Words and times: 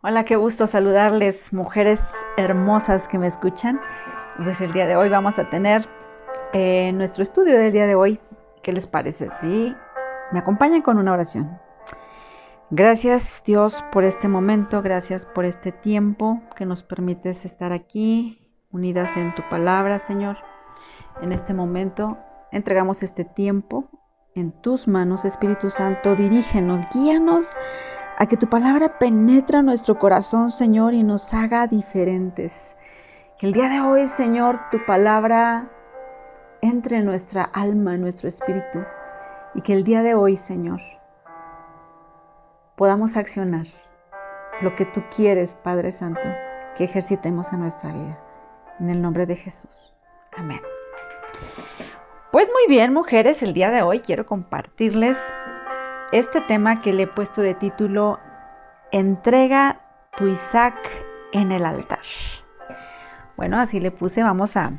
Hola, 0.00 0.24
qué 0.24 0.36
gusto 0.36 0.68
saludarles, 0.68 1.52
mujeres 1.52 2.00
hermosas 2.36 3.08
que 3.08 3.18
me 3.18 3.26
escuchan. 3.26 3.80
Pues 4.36 4.60
el 4.60 4.72
día 4.72 4.86
de 4.86 4.94
hoy 4.94 5.08
vamos 5.08 5.40
a 5.40 5.50
tener 5.50 5.88
eh, 6.52 6.92
nuestro 6.92 7.24
estudio 7.24 7.58
del 7.58 7.72
día 7.72 7.88
de 7.88 7.96
hoy. 7.96 8.20
¿Qué 8.62 8.72
les 8.72 8.86
parece? 8.86 9.28
Si 9.40 9.74
me 10.30 10.38
acompañan 10.38 10.82
con 10.82 10.98
una 10.98 11.12
oración. 11.12 11.58
Gracias 12.70 13.42
Dios 13.44 13.84
por 13.90 14.04
este 14.04 14.28
momento, 14.28 14.82
gracias 14.82 15.26
por 15.26 15.44
este 15.44 15.72
tiempo 15.72 16.42
que 16.54 16.64
nos 16.64 16.84
permites 16.84 17.44
estar 17.44 17.72
aquí, 17.72 18.48
unidas 18.70 19.16
en 19.16 19.34
tu 19.34 19.42
palabra, 19.48 19.98
Señor. 19.98 20.36
En 21.22 21.32
este 21.32 21.54
momento 21.54 22.18
entregamos 22.52 23.02
este 23.02 23.24
tiempo 23.24 23.90
en 24.36 24.52
tus 24.62 24.86
manos, 24.86 25.24
Espíritu 25.24 25.70
Santo. 25.70 26.14
Dirígenos, 26.14 26.82
guíanos 26.94 27.56
a 28.20 28.26
que 28.26 28.36
tu 28.36 28.48
palabra 28.48 28.98
penetre 28.98 29.62
nuestro 29.62 29.96
corazón, 29.96 30.50
Señor, 30.50 30.92
y 30.92 31.04
nos 31.04 31.32
haga 31.32 31.68
diferentes. 31.68 32.76
Que 33.38 33.46
el 33.46 33.52
día 33.52 33.68
de 33.68 33.80
hoy, 33.80 34.08
Señor, 34.08 34.58
tu 34.72 34.84
palabra 34.84 35.70
entre 36.60 36.96
en 36.96 37.04
nuestra 37.04 37.44
alma, 37.44 37.94
en 37.94 38.00
nuestro 38.00 38.28
espíritu. 38.28 38.80
Y 39.54 39.62
que 39.62 39.72
el 39.72 39.84
día 39.84 40.02
de 40.02 40.14
hoy, 40.14 40.36
Señor, 40.36 40.80
podamos 42.74 43.16
accionar 43.16 43.66
lo 44.62 44.74
que 44.74 44.84
tú 44.84 45.00
quieres, 45.14 45.54
Padre 45.54 45.92
Santo, 45.92 46.28
que 46.76 46.84
ejercitemos 46.84 47.52
en 47.52 47.60
nuestra 47.60 47.92
vida. 47.92 48.18
En 48.80 48.90
el 48.90 49.00
nombre 49.00 49.26
de 49.26 49.36
Jesús. 49.36 49.94
Amén. 50.36 50.60
Pues 52.32 52.48
muy 52.48 52.66
bien, 52.68 52.92
mujeres, 52.92 53.44
el 53.44 53.54
día 53.54 53.70
de 53.70 53.82
hoy 53.82 54.00
quiero 54.00 54.26
compartirles 54.26 55.16
este 56.12 56.40
tema 56.40 56.80
que 56.80 56.92
le 56.92 57.04
he 57.04 57.06
puesto 57.06 57.42
de 57.42 57.54
título 57.54 58.18
Entrega 58.92 59.80
tu 60.16 60.26
Isaac 60.26 60.76
en 61.32 61.52
el 61.52 61.64
altar. 61.64 62.00
Bueno, 63.36 63.58
así 63.58 63.78
le 63.78 63.90
puse, 63.90 64.22
vamos 64.22 64.56
a, 64.56 64.72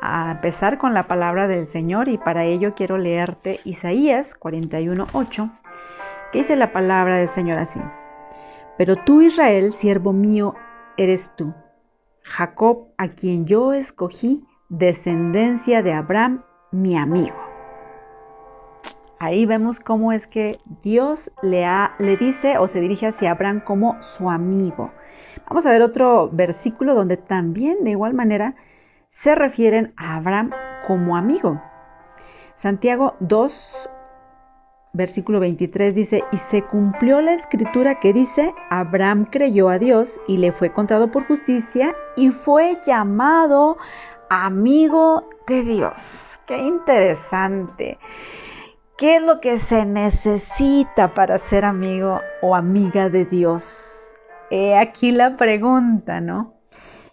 a 0.00 0.32
empezar 0.32 0.78
con 0.78 0.94
la 0.94 1.06
palabra 1.06 1.46
del 1.46 1.66
Señor 1.66 2.08
y 2.08 2.18
para 2.18 2.44
ello 2.44 2.74
quiero 2.74 2.96
leerte 2.96 3.60
Isaías 3.64 4.34
41.8, 4.40 5.52
que 6.32 6.38
dice 6.38 6.56
la 6.56 6.72
palabra 6.72 7.18
del 7.18 7.28
Señor 7.28 7.58
así. 7.58 7.80
Pero 8.78 8.96
tú 8.96 9.20
Israel, 9.20 9.74
siervo 9.74 10.12
mío, 10.12 10.54
eres 10.96 11.32
tú, 11.36 11.54
Jacob, 12.22 12.88
a 12.96 13.08
quien 13.08 13.46
yo 13.46 13.72
escogí, 13.74 14.44
descendencia 14.70 15.82
de 15.82 15.92
Abraham 15.92 16.42
mi 16.72 16.96
amigo. 16.96 17.53
Ahí 19.18 19.46
vemos 19.46 19.80
cómo 19.80 20.12
es 20.12 20.26
que 20.26 20.58
Dios 20.82 21.30
le, 21.42 21.66
dice 22.16 22.58
o 22.58 22.68
se 22.68 22.80
dirige 22.80 23.06
hacia 23.06 23.30
Abraham 23.30 23.60
como 23.60 24.00
su 24.02 24.30
amigo. 24.30 24.92
Vamos 25.48 25.66
a 25.66 25.70
ver 25.70 25.82
otro 25.82 26.28
versículo 26.32 26.94
donde 26.94 27.16
también 27.16 27.84
de 27.84 27.90
igual 27.90 28.14
manera 28.14 28.54
se 29.08 29.34
refieren 29.34 29.94
a 29.96 30.16
Abraham 30.16 30.50
como 30.86 31.16
amigo. 31.16 31.62
Santiago 32.56 33.14
2, 33.20 33.88
versículo 34.92 35.40
23 35.40 35.94
dice, 35.94 36.24
y 36.32 36.36
se 36.38 36.62
cumplió 36.62 37.20
la 37.20 37.34
escritura 37.34 38.00
que 38.00 38.12
dice, 38.12 38.54
Abraham 38.70 39.26
creyó 39.30 39.68
a 39.68 39.78
Dios 39.78 40.20
y 40.26 40.38
le 40.38 40.52
fue 40.52 40.72
contado 40.72 41.10
por 41.10 41.26
justicia 41.26 41.94
y 42.16 42.30
fue 42.30 42.80
llamado 42.86 43.76
amigo 44.30 45.28
de 45.46 45.62
Dios. 45.62 46.38
Qué 46.46 46.58
interesante. 46.58 47.98
¿Qué 48.96 49.16
es 49.16 49.22
lo 49.22 49.40
que 49.40 49.58
se 49.58 49.84
necesita 49.86 51.14
para 51.14 51.38
ser 51.38 51.64
amigo 51.64 52.20
o 52.40 52.54
amiga 52.54 53.08
de 53.08 53.24
Dios? 53.24 54.14
He 54.50 54.78
aquí 54.78 55.10
la 55.10 55.36
pregunta, 55.36 56.20
¿no? 56.20 56.54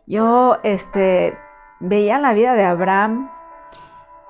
Yo 0.06 0.60
este, 0.62 1.36
veía 1.80 2.20
la 2.20 2.34
vida 2.34 2.54
de 2.54 2.66
Abraham 2.66 3.32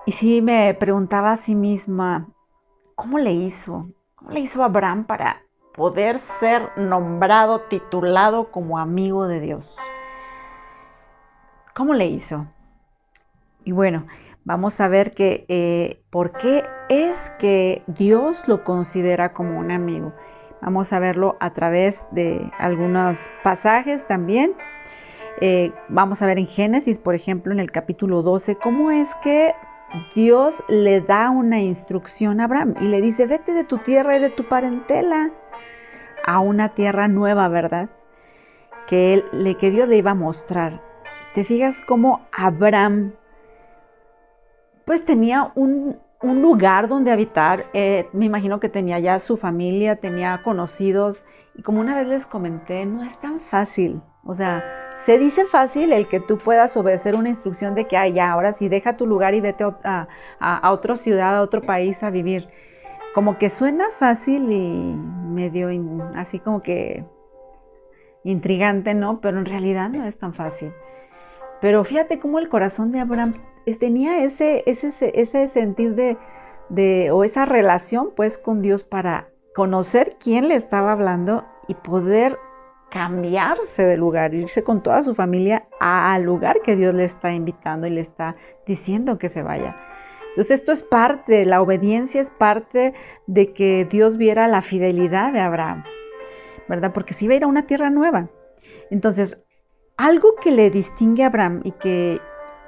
y 0.06 0.13
sí 0.13 0.41
me 0.41 0.73
preguntaba 0.75 1.34
a 1.34 1.35
sí 1.35 1.53
misma, 1.53 2.29
¿cómo 2.95 3.19
le 3.19 3.34
hizo? 3.34 3.90
¿Cómo 4.16 4.31
le 4.31 4.40
hizo 4.40 4.63
Abraham 4.63 5.03
para 5.03 5.41
poder 5.75 6.19
ser 6.19 6.69
nombrado, 6.78 7.59
titulado 7.63 8.50
como 8.50 8.79
amigo 8.79 9.28
de 9.28 9.41
Dios? 9.41 9.75
¿Cómo 11.73 11.95
le 11.95 12.06
hizo? 12.06 12.47
Y 13.66 13.73
bueno, 13.73 14.07
vamos 14.44 14.79
a 14.81 14.88
ver 14.88 15.13
que 15.13 15.46
eh, 15.47 16.02
por 16.09 16.31
qué 16.34 16.63
es 16.90 17.31
que 17.40 17.84
Dios 17.88 18.47
lo 18.47 18.63
considera 18.63 19.34
como 19.34 19.59
un 19.59 19.72
amigo. 19.72 20.13
Vamos 20.62 20.94
a 20.94 21.00
verlo 21.00 21.38
a 21.40 21.53
través 21.53 22.07
de 22.12 22.52
algunos 22.59 23.18
pasajes 23.44 24.06
también. 24.06 24.53
Eh, 25.40 25.72
vamos 25.90 26.22
a 26.22 26.28
ver 26.28 26.38
en 26.38 26.46
Génesis, 26.46 27.00
por 27.00 27.16
ejemplo, 27.16 27.52
en 27.52 27.59
el 27.59 27.72
capítulo 27.72 28.22
12, 28.22 28.57
cómo 28.57 28.91
es 28.91 29.09
que 29.24 29.56
Dios 30.13 30.63
le 30.68 31.02
da 31.02 31.31
una 31.31 31.59
instrucción 31.59 32.40
a 32.40 32.46
Abraham 32.46 32.75
y 32.79 32.85
le 32.85 33.02
dice, 33.02 33.25
vete 33.25 33.53
de 33.53 33.63
tu 33.63 33.78
tierra 33.78 34.18
y 34.18 34.19
de 34.19 34.29
tu 34.29 34.47
parentela 34.47 35.31
a 36.25 36.40
una 36.40 36.69
tierra 36.69 37.08
nueva, 37.08 37.47
¿verdad? 37.47 37.90
Que, 38.88 39.13
él, 39.13 39.58
que 39.58 39.72
Dios 39.72 39.88
le 39.88 39.97
iba 39.97 40.12
a 40.12 40.16
mostrar. 40.16 40.81
¿Te 41.34 41.44
fijas 41.44 41.81
cómo 41.81 42.28
Abraham 42.31 43.13
pues 44.85 45.05
tenía 45.05 45.51
un, 45.55 45.97
lugar 46.21 46.87
donde 46.87 47.11
habitar. 47.11 47.65
Eh, 47.73 48.07
me 48.13 48.25
imagino 48.25 48.59
que 48.59 48.69
tenía 48.69 48.99
ya 48.99 49.19
su 49.19 49.37
familia, 49.37 49.95
tenía 49.95 50.41
conocidos. 50.43 51.23
Y 51.55 51.63
como 51.63 51.79
una 51.79 51.95
vez 51.95 52.07
les 52.07 52.25
comenté, 52.25 52.85
no 52.85 53.03
es 53.03 53.19
tan 53.19 53.39
fácil. 53.39 54.01
O 54.23 54.35
sea, 54.35 54.63
se 54.93 55.17
dice 55.17 55.45
fácil 55.45 55.91
el 55.91 56.07
que 56.07 56.19
tú 56.19 56.37
puedas 56.37 56.77
obedecer 56.77 57.15
una 57.15 57.29
instrucción 57.29 57.73
de 57.73 57.87
que, 57.87 57.97
ay, 57.97 58.13
ya, 58.13 58.31
ahora 58.31 58.53
sí, 58.53 58.69
deja 58.69 58.97
tu 58.97 59.07
lugar 59.07 59.33
y 59.33 59.41
vete 59.41 59.63
a, 59.63 60.07
a 60.39 60.71
otra 60.71 60.95
ciudad, 60.95 61.35
a 61.37 61.41
otro 61.41 61.61
país 61.61 62.03
a 62.03 62.11
vivir. 62.11 62.49
Como 63.15 63.37
que 63.37 63.49
suena 63.49 63.85
fácil 63.89 64.51
y 64.51 64.95
medio 65.31 65.69
así 66.15 66.39
como 66.39 66.61
que 66.61 67.03
intrigante, 68.23 68.93
¿no? 68.93 69.19
Pero 69.21 69.39
en 69.39 69.45
realidad 69.45 69.89
no 69.89 70.05
es 70.05 70.17
tan 70.17 70.33
fácil. 70.33 70.71
Pero 71.61 71.83
fíjate 71.83 72.19
cómo 72.19 72.39
el 72.39 72.49
corazón 72.49 72.91
de 72.91 72.99
Abraham 72.99 73.35
tenía 73.79 74.23
ese, 74.23 74.63
ese, 74.65 75.11
ese 75.13 75.47
sentir 75.47 75.95
de, 75.95 76.17
de, 76.69 77.11
o 77.11 77.23
esa 77.23 77.45
relación 77.45 78.11
pues 78.15 78.37
con 78.37 78.61
Dios 78.61 78.83
para 78.83 79.29
conocer 79.53 80.15
quién 80.19 80.47
le 80.47 80.55
estaba 80.55 80.93
hablando 80.93 81.45
y 81.67 81.75
poder 81.75 82.37
cambiarse 82.89 83.85
de 83.85 83.97
lugar, 83.97 84.33
irse 84.33 84.63
con 84.63 84.83
toda 84.83 85.01
su 85.03 85.15
familia 85.15 85.67
al 85.79 86.23
lugar 86.23 86.61
que 86.61 86.75
Dios 86.75 86.93
le 86.93 87.05
está 87.05 87.31
invitando 87.31 87.87
y 87.87 87.91
le 87.91 88.01
está 88.01 88.35
diciendo 88.65 89.17
que 89.17 89.29
se 89.29 89.43
vaya. 89.43 89.77
Entonces 90.29 90.59
esto 90.59 90.71
es 90.71 90.83
parte, 90.83 91.45
la 91.45 91.61
obediencia 91.61 92.21
es 92.21 92.31
parte 92.31 92.93
de 93.27 93.53
que 93.53 93.85
Dios 93.89 94.17
viera 94.17 94.47
la 94.47 94.61
fidelidad 94.61 95.33
de 95.33 95.39
Abraham, 95.39 95.83
¿verdad? 96.67 96.93
Porque 96.93 97.13
si 97.13 97.25
iba 97.25 97.33
a 97.33 97.37
ir 97.37 97.43
a 97.43 97.47
una 97.47 97.65
tierra 97.65 97.89
nueva. 97.89 98.29
Entonces, 98.89 99.43
algo 99.97 100.35
que 100.41 100.51
le 100.51 100.69
distingue 100.69 101.23
a 101.23 101.27
Abraham 101.27 101.61
y 101.63 101.71
que 101.71 102.19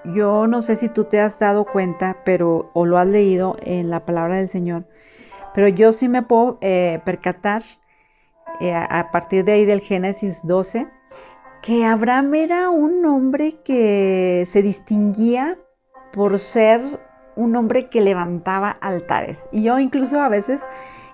yo 0.06 0.47
no 0.47 0.62
sé 0.62 0.75
si 0.75 0.90
tú 0.90 1.06
te 1.06 1.19
has 1.19 1.40
dado 1.40 1.66
cuenta, 1.66 2.18
pero 2.25 2.69
o 2.74 2.86
lo 2.86 2.97
has 2.97 3.08
leído 3.08 3.56
en 3.62 3.90
la 3.90 4.06
palabra 4.06 4.38
del 4.38 4.50
Señor, 4.50 4.86
pero 5.53 5.68
yo 5.68 5.91
sí 5.91 6.09
me 6.09 6.22
puedo 6.24 6.58
eh, 6.62 7.02
percatar 7.06 7.64
eh, 8.59 8.74
a 8.74 9.09
partir 9.12 9.46
de 9.46 9.53
ahí 9.53 9.66
del 9.66 9.81
Génesis 9.81 10.46
12 10.46 10.88
que 11.63 11.86
Abraham 11.86 12.36
era 12.36 12.69
un 12.69 13.06
hombre 13.06 13.62
que 13.63 14.44
se 14.46 14.62
distinguía 14.62 15.58
por 16.12 16.38
ser 16.38 16.81
un 17.38 17.56
hombre 17.56 17.90
que 17.90 18.02
levantaba 18.02 18.69
altares. 18.69 19.47
Y 19.52 19.63
yo 19.63 19.80
incluso 19.80 20.19
a 20.19 20.28
veces 20.28 20.62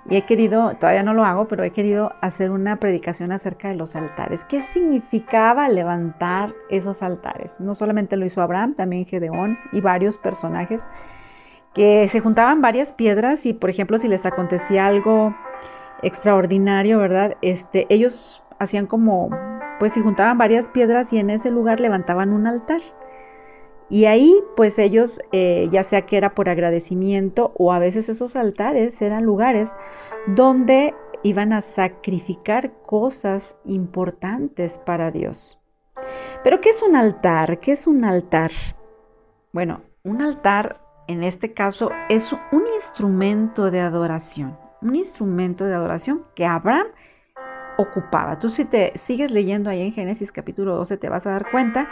y 0.09 0.15
he 0.15 0.25
querido, 0.25 0.73
todavía 0.75 1.03
no 1.03 1.13
lo 1.13 1.23
hago, 1.23 1.47
pero 1.47 1.63
he 1.63 1.71
querido 1.71 2.13
hacer 2.21 2.49
una 2.49 2.77
predicación 2.77 3.31
acerca 3.31 3.69
de 3.69 3.75
los 3.75 3.95
altares. 3.95 4.43
¿Qué 4.45 4.61
significaba 4.61 5.69
levantar 5.69 6.53
esos 6.69 7.03
altares? 7.03 7.61
No 7.61 7.75
solamente 7.75 8.17
lo 8.17 8.25
hizo 8.25 8.41
Abraham, 8.41 8.73
también 8.73 9.05
Gedeón 9.05 9.59
y 9.71 9.81
varios 9.81 10.17
personajes 10.17 10.83
que 11.73 12.07
se 12.07 12.19
juntaban 12.19 12.61
varias 12.61 12.91
piedras 12.91 13.45
y, 13.45 13.53
por 13.53 13.69
ejemplo, 13.69 13.99
si 13.99 14.07
les 14.07 14.25
acontecía 14.25 14.87
algo 14.87 15.35
extraordinario, 16.01 16.97
¿verdad? 16.97 17.37
Este, 17.41 17.85
ellos 17.89 18.41
hacían 18.57 18.87
como, 18.87 19.29
pues 19.77 19.93
se 19.93 20.01
juntaban 20.01 20.39
varias 20.39 20.67
piedras 20.69 21.13
y 21.13 21.19
en 21.19 21.29
ese 21.29 21.51
lugar 21.51 21.79
levantaban 21.79 22.33
un 22.33 22.47
altar. 22.47 22.81
Y 23.89 24.05
ahí 24.05 24.35
pues 24.55 24.77
ellos, 24.77 25.19
eh, 25.31 25.67
ya 25.71 25.83
sea 25.83 26.05
que 26.05 26.17
era 26.17 26.35
por 26.35 26.47
agradecimiento 26.47 27.51
o 27.57 27.73
a 27.73 27.79
veces 27.79 28.07
esos 28.07 28.35
altares 28.35 29.01
eran 29.01 29.23
lugares 29.23 29.75
donde 30.27 30.93
iban 31.23 31.53
a 31.53 31.61
sacrificar 31.61 32.71
cosas 32.83 33.59
importantes 33.65 34.77
para 34.77 35.11
Dios. 35.11 35.59
Pero 36.43 36.61
¿qué 36.61 36.69
es 36.69 36.81
un 36.81 36.95
altar? 36.95 37.59
¿Qué 37.59 37.73
es 37.73 37.87
un 37.87 38.05
altar? 38.05 38.51
Bueno, 39.51 39.81
un 40.03 40.21
altar 40.21 40.81
en 41.07 41.23
este 41.23 41.53
caso 41.53 41.89
es 42.07 42.31
un 42.51 42.63
instrumento 42.75 43.71
de 43.71 43.79
adoración, 43.79 44.57
un 44.81 44.95
instrumento 44.95 45.65
de 45.65 45.73
adoración 45.73 46.23
que 46.35 46.45
Abraham 46.45 46.87
ocupaba. 47.79 48.39
Tú 48.39 48.49
si 48.49 48.65
te 48.65 48.91
sigues 48.95 49.31
leyendo 49.31 49.69
ahí 49.69 49.81
en 49.81 49.93
Génesis 49.93 50.33
capítulo 50.33 50.75
12 50.75 50.97
te 50.97 51.07
vas 51.07 51.25
a 51.25 51.31
dar 51.31 51.49
cuenta 51.49 51.87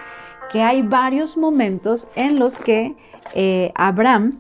que 0.52 0.62
hay 0.62 0.82
varios 0.82 1.38
momentos 1.38 2.10
en 2.16 2.40
los 2.40 2.60
que 2.60 2.96
eh, 3.34 3.72
Abraham 3.76 4.32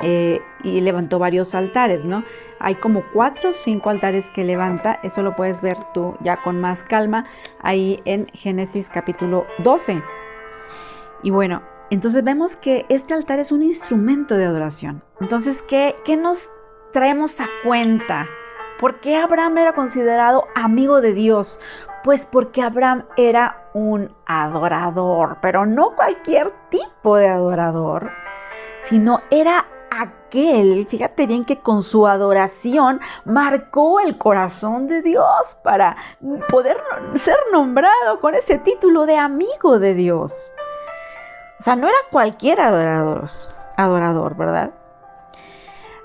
eh, 0.00 0.40
y 0.64 0.80
levantó 0.80 1.18
varios 1.18 1.54
altares, 1.54 2.04
¿no? 2.04 2.24
Hay 2.60 2.76
como 2.76 3.04
cuatro 3.12 3.50
o 3.50 3.52
cinco 3.52 3.90
altares 3.90 4.30
que 4.30 4.42
levanta, 4.42 4.98
eso 5.02 5.22
lo 5.22 5.36
puedes 5.36 5.60
ver 5.60 5.76
tú 5.92 6.16
ya 6.22 6.42
con 6.42 6.60
más 6.60 6.82
calma 6.84 7.26
ahí 7.60 8.00
en 8.06 8.26
Génesis 8.28 8.88
capítulo 8.88 9.46
12. 9.58 10.02
Y 11.22 11.30
bueno, 11.30 11.62
entonces 11.90 12.24
vemos 12.24 12.56
que 12.56 12.86
este 12.88 13.12
altar 13.12 13.38
es 13.38 13.52
un 13.52 13.62
instrumento 13.62 14.36
de 14.36 14.46
adoración. 14.46 15.02
Entonces, 15.20 15.60
¿qué, 15.62 15.94
qué 16.04 16.16
nos 16.16 16.48
traemos 16.92 17.38
a 17.40 17.48
cuenta? 17.64 18.26
¿Por 18.82 18.98
qué 18.98 19.14
Abraham 19.14 19.58
era 19.58 19.74
considerado 19.74 20.48
amigo 20.56 21.00
de 21.00 21.12
Dios? 21.12 21.60
Pues 22.02 22.26
porque 22.26 22.62
Abraham 22.62 23.04
era 23.16 23.68
un 23.74 24.12
adorador, 24.26 25.38
pero 25.40 25.66
no 25.66 25.94
cualquier 25.94 26.52
tipo 26.68 27.14
de 27.14 27.28
adorador, 27.28 28.10
sino 28.82 29.20
era 29.30 29.66
aquel, 29.96 30.84
fíjate 30.88 31.28
bien 31.28 31.44
que 31.44 31.60
con 31.60 31.84
su 31.84 32.08
adoración 32.08 33.00
marcó 33.24 34.00
el 34.00 34.18
corazón 34.18 34.88
de 34.88 35.00
Dios 35.00 35.56
para 35.62 35.96
poder 36.48 36.82
ser 37.14 37.36
nombrado 37.52 38.18
con 38.18 38.34
ese 38.34 38.58
título 38.58 39.06
de 39.06 39.16
amigo 39.16 39.78
de 39.78 39.94
Dios. 39.94 40.52
O 41.60 41.62
sea, 41.62 41.76
no 41.76 41.86
era 41.86 41.98
cualquier 42.10 42.60
adorador, 42.60 43.30
adorador 43.76 44.36
¿verdad? 44.36 44.72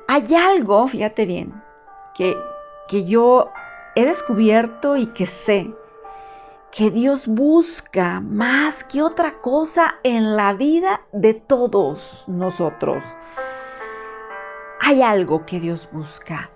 Hay 0.07 0.35
algo, 0.35 0.87
fíjate 0.87 1.25
bien, 1.25 1.63
que, 2.13 2.37
que 2.87 3.05
yo 3.05 3.51
he 3.95 4.05
descubierto 4.05 4.95
y 4.95 5.07
que 5.07 5.27
sé 5.27 5.73
que 6.71 6.91
Dios 6.91 7.27
busca 7.27 8.19
más 8.19 8.83
que 8.83 9.01
otra 9.01 9.41
cosa 9.41 9.95
en 10.03 10.35
la 10.35 10.53
vida 10.53 11.01
de 11.11 11.33
todos 11.33 12.25
nosotros. 12.27 13.03
Hay 14.79 15.01
algo 15.01 15.45
que 15.45 15.59
Dios 15.59 15.89
busca, 15.91 16.51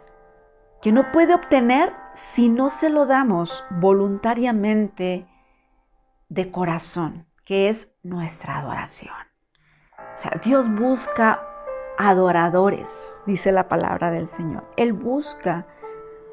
que 0.82 0.92
no 0.92 1.12
puede 1.12 1.34
obtener 1.34 1.94
si 2.14 2.50
no 2.50 2.70
se 2.70 2.90
lo 2.90 3.06
damos 3.06 3.64
voluntariamente 3.72 5.28
de 6.30 6.52
corazón, 6.52 7.26
que 7.46 7.70
es 7.70 7.96
nuestra 8.04 8.60
adoración. 8.60 9.16
O 10.16 10.20
sea, 10.20 10.40
Dios 10.44 10.70
busca 10.74 11.44
adoradores, 11.98 13.22
dice 13.26 13.52
la 13.52 13.68
palabra 13.68 14.12
del 14.12 14.28
Señor. 14.28 14.70
Él 14.78 14.94
busca 14.94 15.66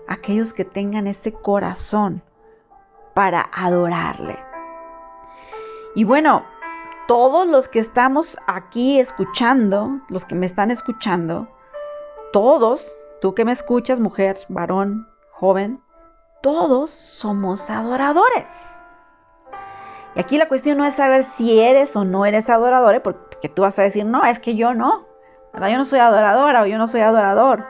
aquellos 0.09 0.53
que 0.53 0.65
tengan 0.65 1.07
ese 1.07 1.33
corazón 1.33 2.23
para 3.15 3.49
adorarle. 3.53 4.39
Y 5.95 6.05
bueno, 6.05 6.45
todos 7.07 7.47
los 7.47 7.69
que 7.69 7.79
estamos 7.79 8.39
aquí 8.47 9.01
escuchando, 9.01 10.01
los 10.09 10.25
que 10.25 10.35
me 10.35 10.47
están 10.47 10.71
escuchando, 10.71 11.49
todos, 12.33 12.85
tú 13.21 13.35
que 13.35 13.45
me 13.45 13.53
escuchas, 13.53 13.99
mujer, 13.99 14.39
varón, 14.49 15.09
joven, 15.31 15.81
todos 16.43 16.91
somos 16.91 17.71
adoradores. 17.71 18.83
Y 20.15 20.21
aquí 20.21 20.39
la 20.39 20.49
cuestión 20.49 20.79
no 20.79 20.85
es 20.85 20.95
saber 20.95 21.25
si 21.25 21.61
eres 21.61 21.97
o 21.97 22.05
no 22.05 22.27
eres 22.27 22.51
adorador, 22.51 22.95
¿eh? 22.97 23.01
porque 23.01 23.49
tú 23.49 23.63
vas 23.63 23.79
a 23.79 23.83
decir, 23.83 24.05
no, 24.05 24.25
es 24.25 24.39
que 24.39 24.55
yo 24.55 24.75
no, 24.75 25.07
yo 25.55 25.79
no 25.79 25.85
soy 25.85 26.01
adoradora 26.01 26.63
o 26.63 26.67
yo 26.67 26.79
no 26.79 26.89
soy 26.89 27.01
adorador. 27.01 27.65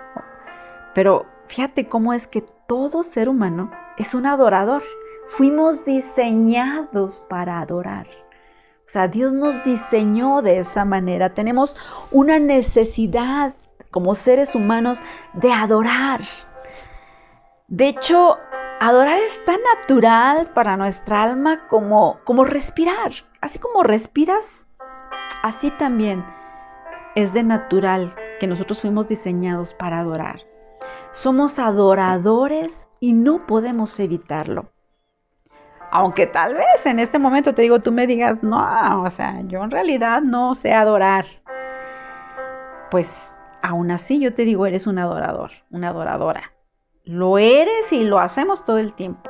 Pero 0.95 1.27
fíjate 1.49 1.89
cómo 1.89 2.13
es 2.13 2.27
que 2.27 2.43
todo 2.67 3.03
ser 3.03 3.29
humano 3.29 3.71
es 3.97 4.15
un 4.15 4.27
adorador. 4.27 4.83
Fuimos 5.27 5.85
diseñados 5.85 7.21
para 7.29 7.61
adorar. 7.61 8.07
O 8.87 8.91
sea, 8.91 9.09
Dios 9.09 9.33
nos 9.33 9.65
diseñó 9.65 10.41
de 10.41 10.61
esa 10.61 10.85
manera. 10.85 11.35
Tenemos 11.35 11.77
una 12.11 12.39
necesidad 12.39 13.55
como 13.91 14.15
seres 14.15 14.55
humanos 14.55 14.99
de 15.35 15.53
adorar. 15.53 16.23
De 17.67 17.89
hecho, 17.89 18.39
adorar 18.81 19.19
es 19.19 19.45
tan 19.45 19.59
natural 19.75 20.51
para 20.55 20.77
nuestra 20.79 21.23
alma 21.23 21.67
como, 21.69 22.21
como 22.25 22.45
respirar. 22.45 23.13
Así 23.43 23.59
como 23.59 23.83
respiras, 23.83 24.47
así 25.43 25.71
también 25.73 26.25
es 27.15 27.33
de 27.35 27.43
natural 27.43 28.15
que 28.41 28.47
nosotros 28.47 28.81
fuimos 28.81 29.09
diseñados 29.09 29.75
para 29.75 29.99
adorar. 29.99 30.48
Somos 31.21 31.59
adoradores 31.59 32.89
y 33.01 33.13
no 33.13 33.45
podemos 33.45 33.99
evitarlo. 33.99 34.71
Aunque 35.91 36.29
tal 36.29 36.55
vez 36.55 36.87
en 36.87 37.01
este 37.01 37.19
momento 37.19 37.57
te 37.57 37.63
digo, 37.63 37.81
tú 37.81 37.91
me 37.91 38.07
digas, 38.07 38.41
no, 38.45 39.03
o 39.03 39.11
sea, 39.11 39.41
yo 39.49 39.65
en 39.65 39.73
realidad 39.73 40.23
no 40.23 40.55
sé 40.55 40.73
adorar. 40.73 41.25
Pues 42.93 43.35
aún 43.63 43.91
así 43.91 44.21
yo 44.21 44.33
te 44.33 44.45
digo, 44.45 44.65
eres 44.65 44.87
un 44.87 45.01
adorador, 45.01 45.51
una 45.73 45.89
adoradora. 45.89 46.53
Lo 47.03 47.37
eres 47.37 47.93
y 47.93 48.05
lo 48.05 48.21
hacemos 48.21 48.65
todo 48.65 48.79
el 48.79 48.95
tiempo. 48.95 49.29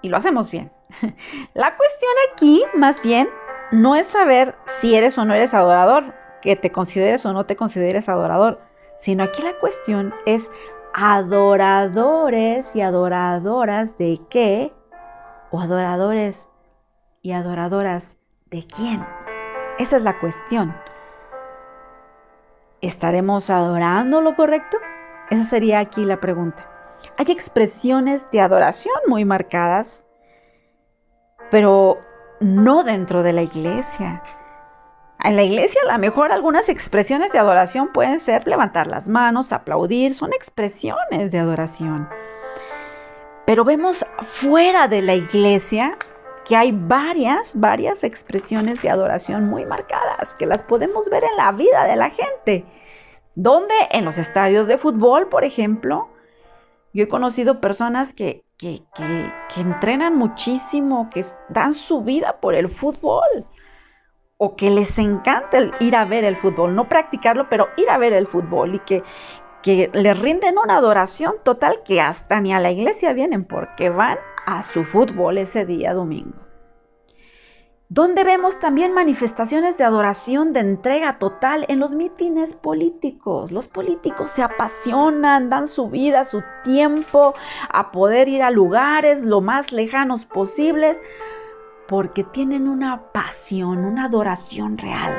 Y 0.00 0.08
lo 0.08 0.16
hacemos 0.16 0.50
bien. 0.50 0.72
La 1.52 1.76
cuestión 1.76 2.12
aquí, 2.32 2.64
más 2.72 3.02
bien, 3.02 3.28
no 3.72 3.94
es 3.94 4.06
saber 4.06 4.54
si 4.64 4.94
eres 4.94 5.18
o 5.18 5.26
no 5.26 5.34
eres 5.34 5.52
adorador, 5.52 6.14
que 6.40 6.56
te 6.56 6.72
consideres 6.72 7.26
o 7.26 7.34
no 7.34 7.44
te 7.44 7.56
consideres 7.56 8.08
adorador, 8.08 8.58
sino 8.98 9.24
aquí 9.24 9.42
la 9.42 9.58
cuestión 9.58 10.14
es 10.24 10.50
adoradores 10.98 12.74
y 12.74 12.80
adoradoras 12.80 13.98
de 13.98 14.18
qué 14.30 14.72
o 15.50 15.60
adoradores 15.60 16.48
y 17.20 17.32
adoradoras 17.32 18.16
de 18.46 18.66
quién? 18.66 19.06
Esa 19.78 19.98
es 19.98 20.02
la 20.02 20.18
cuestión. 20.18 20.74
¿Estaremos 22.80 23.50
adorando 23.50 24.22
lo 24.22 24.36
correcto? 24.36 24.78
Esa 25.28 25.44
sería 25.44 25.80
aquí 25.80 26.06
la 26.06 26.18
pregunta. 26.18 26.66
Hay 27.18 27.30
expresiones 27.30 28.26
de 28.30 28.40
adoración 28.40 28.96
muy 29.06 29.26
marcadas, 29.26 30.06
pero 31.50 31.98
no 32.40 32.84
dentro 32.84 33.22
de 33.22 33.34
la 33.34 33.42
iglesia. 33.42 34.22
En 35.22 35.36
la 35.36 35.42
iglesia 35.42 35.80
a 35.88 35.92
lo 35.92 35.98
mejor 35.98 36.30
algunas 36.30 36.68
expresiones 36.68 37.32
de 37.32 37.38
adoración 37.38 37.88
pueden 37.92 38.20
ser 38.20 38.46
levantar 38.46 38.86
las 38.86 39.08
manos, 39.08 39.52
aplaudir, 39.52 40.14
son 40.14 40.32
expresiones 40.32 41.30
de 41.30 41.38
adoración. 41.38 42.08
Pero 43.46 43.64
vemos 43.64 44.04
fuera 44.22 44.88
de 44.88 45.02
la 45.02 45.14
iglesia 45.14 45.96
que 46.46 46.56
hay 46.56 46.72
varias, 46.72 47.58
varias 47.58 48.04
expresiones 48.04 48.80
de 48.82 48.90
adoración 48.90 49.48
muy 49.48 49.64
marcadas, 49.64 50.34
que 50.34 50.46
las 50.46 50.62
podemos 50.62 51.10
ver 51.10 51.24
en 51.24 51.36
la 51.36 51.50
vida 51.52 51.84
de 51.84 51.96
la 51.96 52.10
gente. 52.10 52.64
Donde 53.34 53.74
en 53.90 54.04
los 54.04 54.16
estadios 54.16 54.66
de 54.68 54.78
fútbol, 54.78 55.28
por 55.28 55.44
ejemplo, 55.44 56.08
yo 56.92 57.04
he 57.04 57.08
conocido 57.08 57.60
personas 57.60 58.12
que, 58.14 58.44
que, 58.56 58.82
que, 58.94 59.60
entrenan 59.60 60.16
muchísimo, 60.16 61.10
que 61.10 61.24
dan 61.48 61.74
su 61.74 62.02
vida 62.02 62.40
por 62.40 62.54
el 62.54 62.68
fútbol, 62.68 63.44
o 64.38 64.56
que 64.56 64.70
les 64.70 64.98
encanta 64.98 65.58
ir 65.80 65.96
a 65.96 66.04
ver 66.04 66.24
el 66.24 66.36
fútbol, 66.36 66.74
no 66.74 66.88
practicarlo, 66.88 67.48
pero 67.48 67.68
ir 67.76 67.88
a 67.88 67.98
ver 67.98 68.12
el 68.12 68.26
fútbol 68.26 68.74
y 68.74 68.78
que, 68.80 69.02
que 69.62 69.90
le 69.92 70.14
rinden 70.14 70.58
una 70.58 70.76
adoración 70.76 71.34
total 71.42 71.82
que 71.84 72.00
hasta 72.00 72.40
ni 72.40 72.52
a 72.52 72.60
la 72.60 72.70
iglesia 72.70 73.12
vienen 73.12 73.44
porque 73.44 73.88
van 73.88 74.18
a 74.44 74.62
su 74.62 74.84
fútbol 74.84 75.38
ese 75.38 75.64
día 75.64 75.94
domingo. 75.94 76.46
Donde 77.88 78.24
vemos 78.24 78.58
también 78.58 78.92
manifestaciones 78.92 79.78
de 79.78 79.84
adoración, 79.84 80.52
de 80.52 80.58
entrega 80.58 81.20
total 81.20 81.64
en 81.68 81.78
los 81.78 81.92
mítines 81.92 82.56
políticos. 82.56 83.52
Los 83.52 83.68
políticos 83.68 84.32
se 84.32 84.42
apasionan, 84.42 85.50
dan 85.50 85.68
su 85.68 85.88
vida, 85.88 86.24
su 86.24 86.42
tiempo 86.64 87.32
a 87.70 87.92
poder 87.92 88.28
ir 88.28 88.42
a 88.42 88.50
lugares 88.50 89.22
lo 89.22 89.40
más 89.40 89.70
lejanos 89.70 90.24
posibles 90.24 91.00
porque 91.88 92.24
tienen 92.24 92.68
una 92.68 93.12
pasión, 93.12 93.84
una 93.84 94.06
adoración 94.06 94.78
real. 94.78 95.14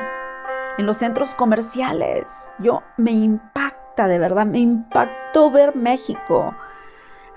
En 0.77 0.85
los 0.85 0.97
centros 0.97 1.33
comerciales, 1.35 2.25
yo 2.59 2.83
me 2.97 3.11
impacto 3.11 3.77
de 4.05 4.19
verdad, 4.19 4.45
me 4.45 4.59
impactó 4.59 5.49
ver 5.49 5.75
México. 5.75 6.53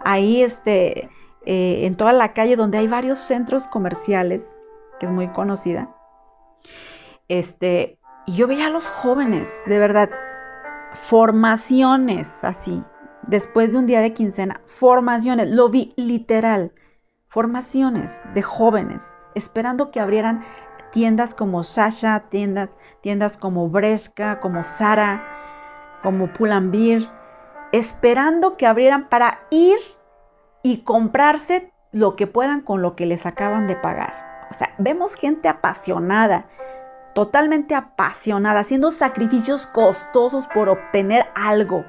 Ahí, 0.04 0.42
este, 0.42 1.08
eh, 1.46 1.86
en 1.86 1.96
toda 1.96 2.12
la 2.12 2.34
calle 2.34 2.56
donde 2.56 2.78
hay 2.78 2.88
varios 2.88 3.20
centros 3.20 3.66
comerciales, 3.68 4.46
que 4.98 5.06
es 5.06 5.12
muy 5.12 5.28
conocida. 5.28 5.88
Este, 7.28 7.98
y 8.26 8.34
yo 8.34 8.46
veía 8.46 8.66
a 8.66 8.70
los 8.70 8.86
jóvenes, 8.86 9.62
de 9.66 9.78
verdad, 9.78 10.10
formaciones 10.92 12.44
así, 12.44 12.82
después 13.22 13.72
de 13.72 13.78
un 13.78 13.86
día 13.86 14.00
de 14.00 14.12
quincena, 14.12 14.60
formaciones, 14.66 15.48
lo 15.48 15.70
vi 15.70 15.94
literal, 15.96 16.72
formaciones 17.28 18.20
de 18.34 18.42
jóvenes, 18.42 19.08
esperando 19.34 19.90
que 19.90 20.00
abrieran 20.00 20.44
tiendas 20.90 21.34
como 21.34 21.62
Sasha, 21.62 22.24
tiendas, 22.28 22.70
tiendas 23.00 23.36
como 23.36 23.68
Bresca, 23.68 24.40
como 24.40 24.62
Sara, 24.62 25.24
como 26.02 26.32
Pull&Bear, 26.32 27.02
esperando 27.72 28.56
que 28.56 28.66
abrieran 28.66 29.08
para 29.08 29.40
ir 29.50 29.78
y 30.62 30.78
comprarse 30.78 31.72
lo 31.92 32.16
que 32.16 32.26
puedan 32.26 32.60
con 32.60 32.82
lo 32.82 32.96
que 32.96 33.06
les 33.06 33.26
acaban 33.26 33.66
de 33.66 33.76
pagar. 33.76 34.48
O 34.50 34.54
sea, 34.54 34.74
vemos 34.78 35.14
gente 35.14 35.48
apasionada, 35.48 36.46
totalmente 37.14 37.74
apasionada, 37.74 38.60
haciendo 38.60 38.90
sacrificios 38.90 39.66
costosos 39.66 40.46
por 40.48 40.68
obtener 40.68 41.26
algo. 41.34 41.84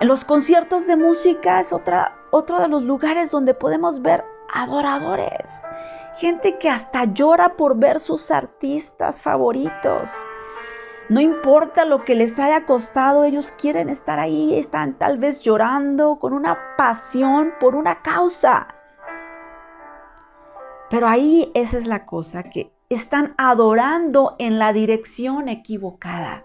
Los 0.00 0.24
conciertos 0.24 0.86
de 0.86 0.96
música 0.96 1.60
es 1.60 1.72
otra, 1.72 2.16
otro 2.30 2.58
de 2.60 2.68
los 2.68 2.84
lugares 2.84 3.30
donde 3.30 3.52
podemos 3.52 4.00
ver 4.00 4.24
adoradores, 4.52 5.52
gente 6.16 6.58
que 6.58 6.68
hasta 6.68 7.04
llora 7.04 7.56
por 7.56 7.76
ver 7.76 8.00
sus 8.00 8.30
artistas 8.30 9.20
favoritos. 9.20 10.10
No 11.08 11.20
importa 11.20 11.84
lo 11.84 12.04
que 12.04 12.14
les 12.14 12.38
haya 12.38 12.66
costado, 12.66 13.24
ellos 13.24 13.52
quieren 13.52 13.88
estar 13.88 14.18
ahí, 14.18 14.56
están 14.56 14.94
tal 14.94 15.18
vez 15.18 15.42
llorando 15.42 16.20
con 16.20 16.32
una 16.32 16.76
pasión 16.76 17.52
por 17.58 17.74
una 17.74 18.02
causa. 18.02 18.68
Pero 20.88 21.08
ahí 21.08 21.50
esa 21.54 21.78
es 21.78 21.86
la 21.86 22.06
cosa, 22.06 22.44
que 22.44 22.72
están 22.88 23.34
adorando 23.38 24.36
en 24.38 24.58
la 24.58 24.72
dirección 24.72 25.48
equivocada. 25.48 26.44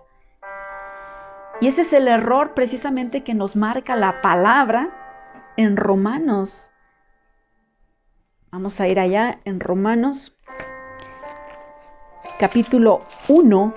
Y 1.61 1.67
ese 1.67 1.81
es 1.81 1.93
el 1.93 2.07
error 2.07 2.53
precisamente 2.53 3.23
que 3.23 3.33
nos 3.33 3.55
marca 3.55 3.95
la 3.95 4.21
palabra 4.21 4.89
en 5.57 5.77
Romanos. 5.77 6.71
Vamos 8.55 8.79
a 8.79 8.87
ir 8.87 9.01
allá 9.01 9.39
en 9.43 9.59
Romanos 9.59 10.31
capítulo 12.39 13.01
1, 13.27 13.73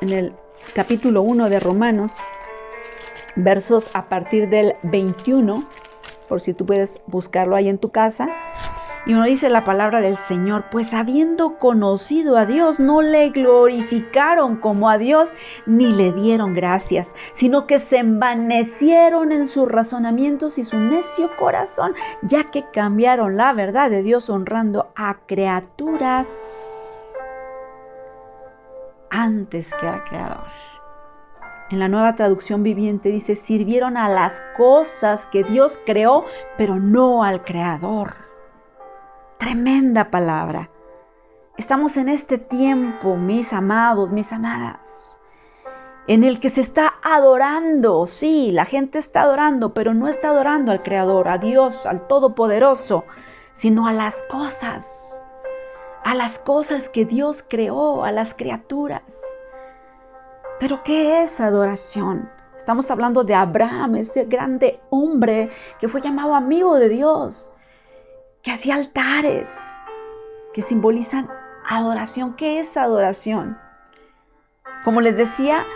en 0.00 0.12
el 0.12 0.32
capítulo 0.74 1.20
1 1.20 1.50
de 1.50 1.60
Romanos, 1.60 2.16
versos 3.36 3.90
a 3.92 4.08
partir 4.08 4.48
del 4.48 4.76
21, 4.82 5.62
por 6.26 6.40
si 6.40 6.54
tú 6.54 6.64
puedes 6.64 6.98
buscarlo 7.06 7.54
ahí 7.54 7.68
en 7.68 7.76
tu 7.76 7.90
casa. 7.90 8.30
Y 9.06 9.14
uno 9.14 9.24
dice 9.24 9.48
la 9.48 9.64
palabra 9.64 10.00
del 10.00 10.16
Señor, 10.16 10.64
pues 10.70 10.92
habiendo 10.92 11.58
conocido 11.58 12.36
a 12.36 12.46
Dios, 12.46 12.78
no 12.78 13.00
le 13.00 13.30
glorificaron 13.30 14.56
como 14.56 14.90
a 14.90 14.98
Dios, 14.98 15.32
ni 15.66 15.92
le 15.92 16.12
dieron 16.12 16.54
gracias, 16.54 17.14
sino 17.32 17.66
que 17.66 17.78
se 17.78 17.98
envanecieron 17.98 19.32
en 19.32 19.46
sus 19.46 19.70
razonamientos 19.70 20.58
y 20.58 20.64
su 20.64 20.78
necio 20.78 21.30
corazón, 21.36 21.94
ya 22.22 22.44
que 22.44 22.64
cambiaron 22.70 23.36
la 23.36 23.52
verdad 23.52 23.90
de 23.90 24.02
Dios 24.02 24.28
honrando 24.28 24.92
a 24.94 25.18
criaturas 25.26 26.28
antes 29.10 29.72
que 29.74 29.86
al 29.86 30.04
Creador. 30.04 30.48
En 31.70 31.78
la 31.78 31.88
nueva 31.88 32.14
traducción 32.14 32.62
viviente 32.62 33.10
dice, 33.10 33.36
sirvieron 33.36 33.96
a 33.98 34.08
las 34.08 34.42
cosas 34.56 35.26
que 35.26 35.44
Dios 35.44 35.78
creó, 35.84 36.24
pero 36.56 36.76
no 36.76 37.24
al 37.24 37.44
Creador. 37.44 38.27
Tremenda 39.38 40.10
palabra. 40.10 40.68
Estamos 41.56 41.96
en 41.96 42.08
este 42.08 42.38
tiempo, 42.38 43.16
mis 43.16 43.52
amados, 43.52 44.10
mis 44.10 44.32
amadas, 44.32 45.18
en 46.06 46.24
el 46.24 46.40
que 46.40 46.50
se 46.50 46.60
está 46.60 46.94
adorando, 47.02 48.06
sí, 48.06 48.50
la 48.52 48.64
gente 48.64 48.98
está 48.98 49.22
adorando, 49.22 49.74
pero 49.74 49.94
no 49.94 50.08
está 50.08 50.30
adorando 50.30 50.72
al 50.72 50.82
Creador, 50.82 51.28
a 51.28 51.38
Dios, 51.38 51.86
al 51.86 52.06
Todopoderoso, 52.08 53.04
sino 53.52 53.86
a 53.86 53.92
las 53.92 54.16
cosas 54.28 55.08
a 56.04 56.14
las 56.14 56.38
cosas 56.38 56.88
que 56.88 57.04
Dios 57.04 57.44
creó, 57.46 58.02
a 58.02 58.12
las 58.12 58.32
criaturas. 58.32 59.02
Pero 60.58 60.82
¿qué 60.82 61.22
es 61.22 61.38
adoración? 61.38 62.30
Estamos 62.56 62.90
hablando 62.90 63.24
de 63.24 63.34
Abraham, 63.34 63.96
ese 63.96 64.24
grande 64.24 64.80
hombre 64.90 65.50
que 65.78 65.86
fue 65.86 66.00
llamado 66.00 66.34
amigo 66.34 66.76
de 66.76 66.88
Dios, 66.88 67.52
que 68.48 68.54
hacía 68.54 68.76
altares 68.76 69.78
que 70.54 70.62
simbolizan 70.62 71.30
adoración. 71.68 72.32
¿Qué 72.32 72.60
es 72.60 72.78
adoración? 72.78 73.58
Como 74.84 75.02
les 75.02 75.18
decía, 75.18 75.66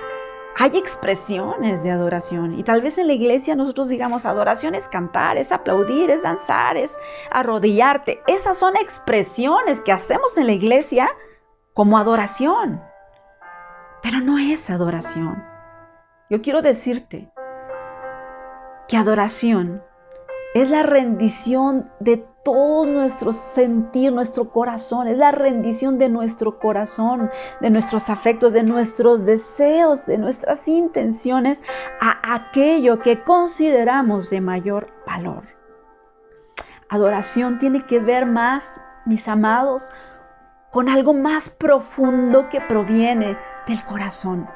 hay 0.56 0.78
expresiones 0.78 1.82
de 1.82 1.90
adoración 1.90 2.58
y 2.58 2.62
tal 2.62 2.80
vez 2.80 2.96
en 2.96 3.08
la 3.08 3.12
iglesia 3.12 3.56
nosotros 3.56 3.90
digamos 3.90 4.24
adoración 4.24 4.74
es 4.74 4.88
cantar, 4.88 5.36
es 5.36 5.52
aplaudir, 5.52 6.08
es 6.08 6.22
danzar, 6.22 6.78
es 6.78 6.96
arrodillarte. 7.30 8.22
Esas 8.26 8.56
son 8.56 8.74
expresiones 8.78 9.82
que 9.82 9.92
hacemos 9.92 10.38
en 10.38 10.46
la 10.46 10.52
iglesia 10.52 11.10
como 11.74 11.98
adoración. 11.98 12.82
Pero 14.02 14.20
no 14.20 14.38
es 14.38 14.70
adoración. 14.70 15.44
Yo 16.30 16.40
quiero 16.40 16.62
decirte 16.62 17.30
que 18.88 18.96
adoración 18.96 19.82
es 20.54 20.70
la 20.70 20.82
rendición 20.82 21.90
de 22.00 22.31
todo 22.42 22.86
nuestro 22.86 23.32
sentir, 23.32 24.12
nuestro 24.12 24.50
corazón, 24.50 25.06
es 25.06 25.16
la 25.16 25.30
rendición 25.30 25.98
de 25.98 26.08
nuestro 26.08 26.58
corazón, 26.58 27.30
de 27.60 27.70
nuestros 27.70 28.10
afectos, 28.10 28.52
de 28.52 28.64
nuestros 28.64 29.24
deseos, 29.24 30.06
de 30.06 30.18
nuestras 30.18 30.66
intenciones 30.66 31.62
a 32.00 32.34
aquello 32.34 32.98
que 32.98 33.22
consideramos 33.22 34.30
de 34.30 34.40
mayor 34.40 34.88
valor. 35.06 35.44
Adoración 36.88 37.58
tiene 37.58 37.86
que 37.86 38.00
ver 38.00 38.26
más, 38.26 38.80
mis 39.06 39.28
amados, 39.28 39.88
con 40.70 40.88
algo 40.88 41.14
más 41.14 41.48
profundo 41.48 42.48
que 42.48 42.60
proviene 42.60 43.38
del 43.66 43.84
corazón. 43.84 44.48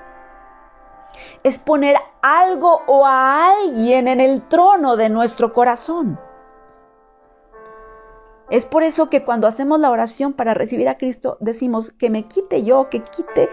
Es 1.43 1.59
poner 1.59 1.97
algo 2.21 2.83
o 2.87 3.07
a 3.07 3.51
alguien 3.51 4.09
en 4.09 4.21
el 4.21 4.43
trono 4.49 4.97
de 4.97 5.09
nuestro 5.09 5.53
corazón. 5.53 6.19
Es 8.51 8.65
por 8.65 8.85
eso 8.85 9.11
que 9.11 9.25
cuando 9.25 9.49
hacemos 9.49 9.81
la 9.81 9.91
oración 9.91 10.33
para 10.33 10.55
recibir 10.55 10.89
a 10.89 10.99
Cristo, 10.99 11.37
decimos 11.41 11.91
que 11.91 12.11
me 12.11 12.25
quite 12.25 12.63
yo, 12.63 12.89
que 12.89 13.03
quite 13.03 13.49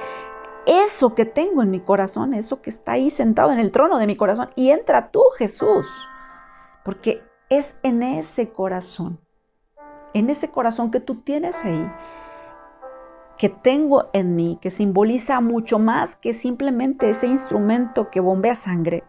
eso 0.65 1.15
que 1.15 1.25
tengo 1.25 1.63
en 1.63 1.71
mi 1.71 1.79
corazón, 1.79 2.33
eso 2.33 2.61
que 2.61 2.69
está 2.69 2.93
ahí 2.93 3.09
sentado 3.09 3.51
en 3.51 3.59
el 3.59 3.71
trono 3.71 3.97
de 3.97 4.07
mi 4.07 4.15
corazón, 4.15 4.49
y 4.55 4.69
entra 4.69 5.09
tú, 5.09 5.23
Jesús, 5.37 5.89
porque 6.85 7.21
es 7.49 7.75
en 7.83 8.03
ese 8.03 8.49
corazón, 8.49 9.19
en 10.13 10.29
ese 10.29 10.49
corazón 10.49 10.91
que 10.91 10.99
tú 10.99 11.15
tienes 11.15 11.65
ahí, 11.65 11.91
que 13.37 13.49
tengo 13.49 14.09
en 14.13 14.35
mí, 14.35 14.59
que 14.61 14.69
simboliza 14.69 15.41
mucho 15.41 15.79
más 15.79 16.15
que 16.15 16.33
simplemente 16.33 17.09
ese 17.09 17.27
instrumento 17.27 18.09
que 18.11 18.19
bombea 18.19 18.55
sangre, 18.55 19.03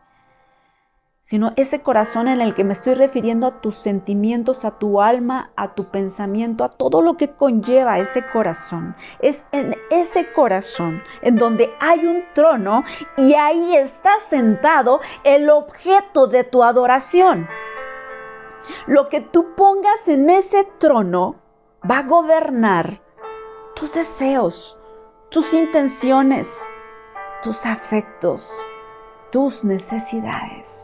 sino 1.25 1.54
ese 1.57 1.81
corazón 1.81 2.28
en 2.28 2.43
el 2.43 2.54
que 2.54 2.64
me 2.64 2.75
estoy 2.75 2.93
refiriendo 2.93 3.47
a 3.47 3.61
tus 3.62 3.76
sentimientos, 3.76 4.66
a 4.66 4.78
tu 4.78 5.00
alma, 5.00 5.52
a 5.57 5.75
tu 5.75 5.87
pensamiento, 5.87 6.64
a 6.64 6.69
todo 6.69 7.00
lo 7.00 7.16
que 7.16 7.31
conlleva 7.31 7.99
ese 7.99 8.26
corazón. 8.26 8.95
Es 9.21 9.45
en 9.50 9.75
ese 9.90 10.31
corazón 10.33 11.02
en 11.23 11.37
donde 11.37 11.75
hay 11.81 12.04
un 12.04 12.25
trono 12.35 12.85
y 13.16 13.33
ahí 13.33 13.75
está 13.75 14.21
sentado 14.21 15.00
el 15.25 15.49
objeto 15.49 16.26
de 16.26 16.45
tu 16.45 16.62
adoración. 16.62 17.49
Lo 18.87 19.09
que 19.09 19.23
tú 19.23 19.54
pongas 19.57 20.07
en 20.09 20.28
ese 20.28 20.64
trono 20.78 21.37
va 21.90 22.00
a 22.00 22.02
gobernar 22.02 23.00
tus 23.75 23.95
deseos, 23.95 24.78
tus 25.31 25.54
intenciones, 25.54 26.66
tus 27.43 27.64
afectos, 27.64 28.50
tus 29.31 29.64
necesidades. 29.64 30.84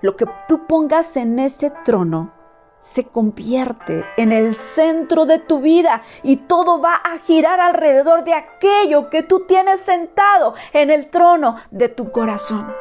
Lo 0.00 0.16
que 0.16 0.26
tú 0.46 0.66
pongas 0.66 1.16
en 1.16 1.38
ese 1.38 1.70
trono 1.84 2.30
se 2.78 3.04
convierte 3.04 4.04
en 4.16 4.32
el 4.32 4.54
centro 4.54 5.26
de 5.26 5.40
tu 5.40 5.60
vida 5.60 6.02
y 6.22 6.36
todo 6.36 6.80
va 6.80 6.94
a 6.94 7.18
girar 7.18 7.60
alrededor 7.60 8.24
de 8.24 8.34
aquello 8.34 9.10
que 9.10 9.22
tú 9.22 9.40
tienes 9.46 9.80
sentado 9.80 10.54
en 10.72 10.90
el 10.90 11.08
trono 11.08 11.56
de 11.70 11.88
tu 11.88 12.12
corazón. 12.12 12.72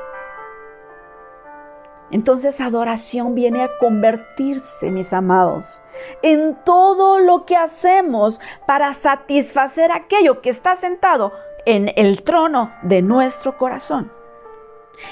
Entonces 2.09 2.61
adoración 2.61 3.35
viene 3.35 3.63
a 3.63 3.77
convertirse, 3.79 4.91
mis 4.91 5.11
amados, 5.11 5.81
en 6.21 6.55
todo 6.63 7.19
lo 7.19 7.45
que 7.45 7.57
hacemos 7.57 8.39
para 8.65 8.93
satisfacer 8.93 9.91
aquello 9.91 10.41
que 10.41 10.49
está 10.49 10.75
sentado 10.75 11.33
en 11.65 11.91
el 11.97 12.23
trono 12.23 12.71
de 12.83 13.01
nuestro 13.01 13.57
corazón. 13.57 14.09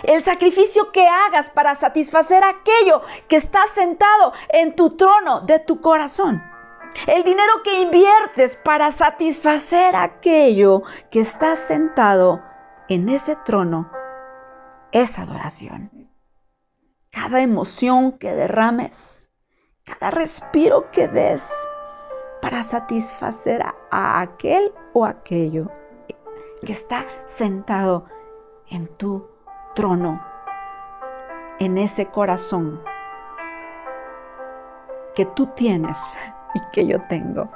El 0.04 0.24
sacrificio 0.24 0.92
que 0.92 1.08
hagas 1.08 1.50
para 1.50 1.76
satisfacer 1.76 2.44
aquello 2.44 3.02
que 3.28 3.36
está 3.36 3.68
sentado 3.68 4.34
en 4.50 4.76
tu 4.76 4.92
trono 4.92 5.42
de 5.42 5.60
tu 5.60 5.82
corazón. 5.82 6.44
El 7.08 7.24
dinero 7.24 7.62
que 7.64 7.82
inviertes 7.82 8.58
para 8.64 8.92
satisfacer 8.92 9.96
aquello 9.96 10.84
que 11.12 11.20
está 11.20 11.56
sentado 11.56 12.42
en 12.88 13.10
ese 13.10 13.36
trono 13.36 13.92
es 14.92 15.20
adoración. 15.20 16.10
Cada 17.12 17.42
emoción 17.42 18.14
que 18.14 18.34
derrames, 18.34 19.30
cada 19.84 20.10
respiro 20.10 20.90
que 20.92 21.08
des 21.08 21.52
para 22.42 22.64
satisfacer 22.64 23.62
a, 23.92 24.22
aquel 24.22 24.74
o 24.94 25.06
aquello 25.06 25.70
que 26.66 26.72
está 26.72 27.06
sentado 27.28 28.06
en 28.70 28.88
tu 28.98 29.35
trono 29.76 30.22
en 31.60 31.78
ese 31.78 32.08
corazón 32.08 32.82
que 35.16 35.26
tú 35.26 35.48
tienes 35.56 35.98
y 36.54 36.60
que 36.72 36.88
yo 36.88 37.02
tengo. 37.04 37.50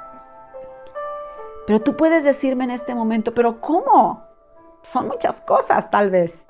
Pero 1.66 1.80
tú 1.80 1.96
puedes 1.96 2.24
decirme 2.24 2.64
en 2.64 2.70
este 2.70 2.94
momento, 2.94 3.34
pero 3.34 3.60
¿cómo? 3.60 4.24
Son 4.82 5.08
muchas 5.08 5.40
cosas 5.42 5.90
tal 5.90 6.10
vez. 6.10 6.44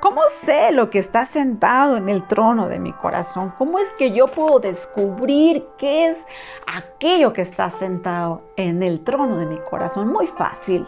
¿Cómo 0.00 0.20
sé 0.28 0.70
lo 0.70 0.90
que 0.90 1.00
está 1.00 1.24
sentado 1.24 1.96
en 1.96 2.08
el 2.08 2.26
trono 2.28 2.68
de 2.68 2.78
mi 2.78 2.92
corazón? 2.92 3.52
¿Cómo 3.58 3.80
es 3.80 3.88
que 3.94 4.12
yo 4.12 4.28
puedo 4.28 4.60
descubrir 4.60 5.66
qué 5.76 6.06
es 6.06 6.18
aquello 6.66 7.32
que 7.32 7.42
está 7.42 7.68
sentado 7.70 8.42
en 8.56 8.84
el 8.84 9.02
trono 9.02 9.38
de 9.38 9.46
mi 9.46 9.58
corazón? 9.58 10.08
Muy 10.08 10.28
fácil, 10.28 10.86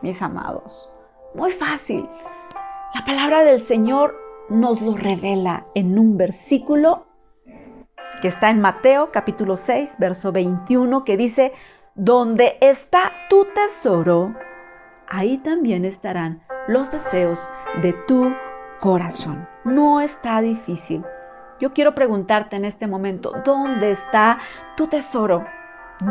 mis 0.00 0.22
amados. 0.22 0.88
Muy 1.34 1.50
fácil. 1.50 2.08
La 2.94 3.06
palabra 3.06 3.42
del 3.42 3.62
Señor 3.62 4.20
nos 4.50 4.82
lo 4.82 4.94
revela 4.94 5.64
en 5.74 5.98
un 5.98 6.18
versículo 6.18 7.06
que 8.20 8.28
está 8.28 8.50
en 8.50 8.60
Mateo 8.60 9.10
capítulo 9.10 9.56
6, 9.56 9.96
verso 9.98 10.30
21, 10.30 11.02
que 11.02 11.16
dice, 11.16 11.54
donde 11.94 12.58
está 12.60 13.12
tu 13.30 13.46
tesoro, 13.54 14.34
ahí 15.08 15.38
también 15.38 15.86
estarán 15.86 16.42
los 16.68 16.92
deseos 16.92 17.40
de 17.80 17.94
tu 18.06 18.30
corazón. 18.80 19.48
No 19.64 20.02
está 20.02 20.42
difícil. 20.42 21.02
Yo 21.60 21.72
quiero 21.72 21.94
preguntarte 21.94 22.56
en 22.56 22.66
este 22.66 22.86
momento, 22.86 23.32
¿dónde 23.42 23.92
está 23.92 24.38
tu 24.76 24.86
tesoro? 24.88 25.46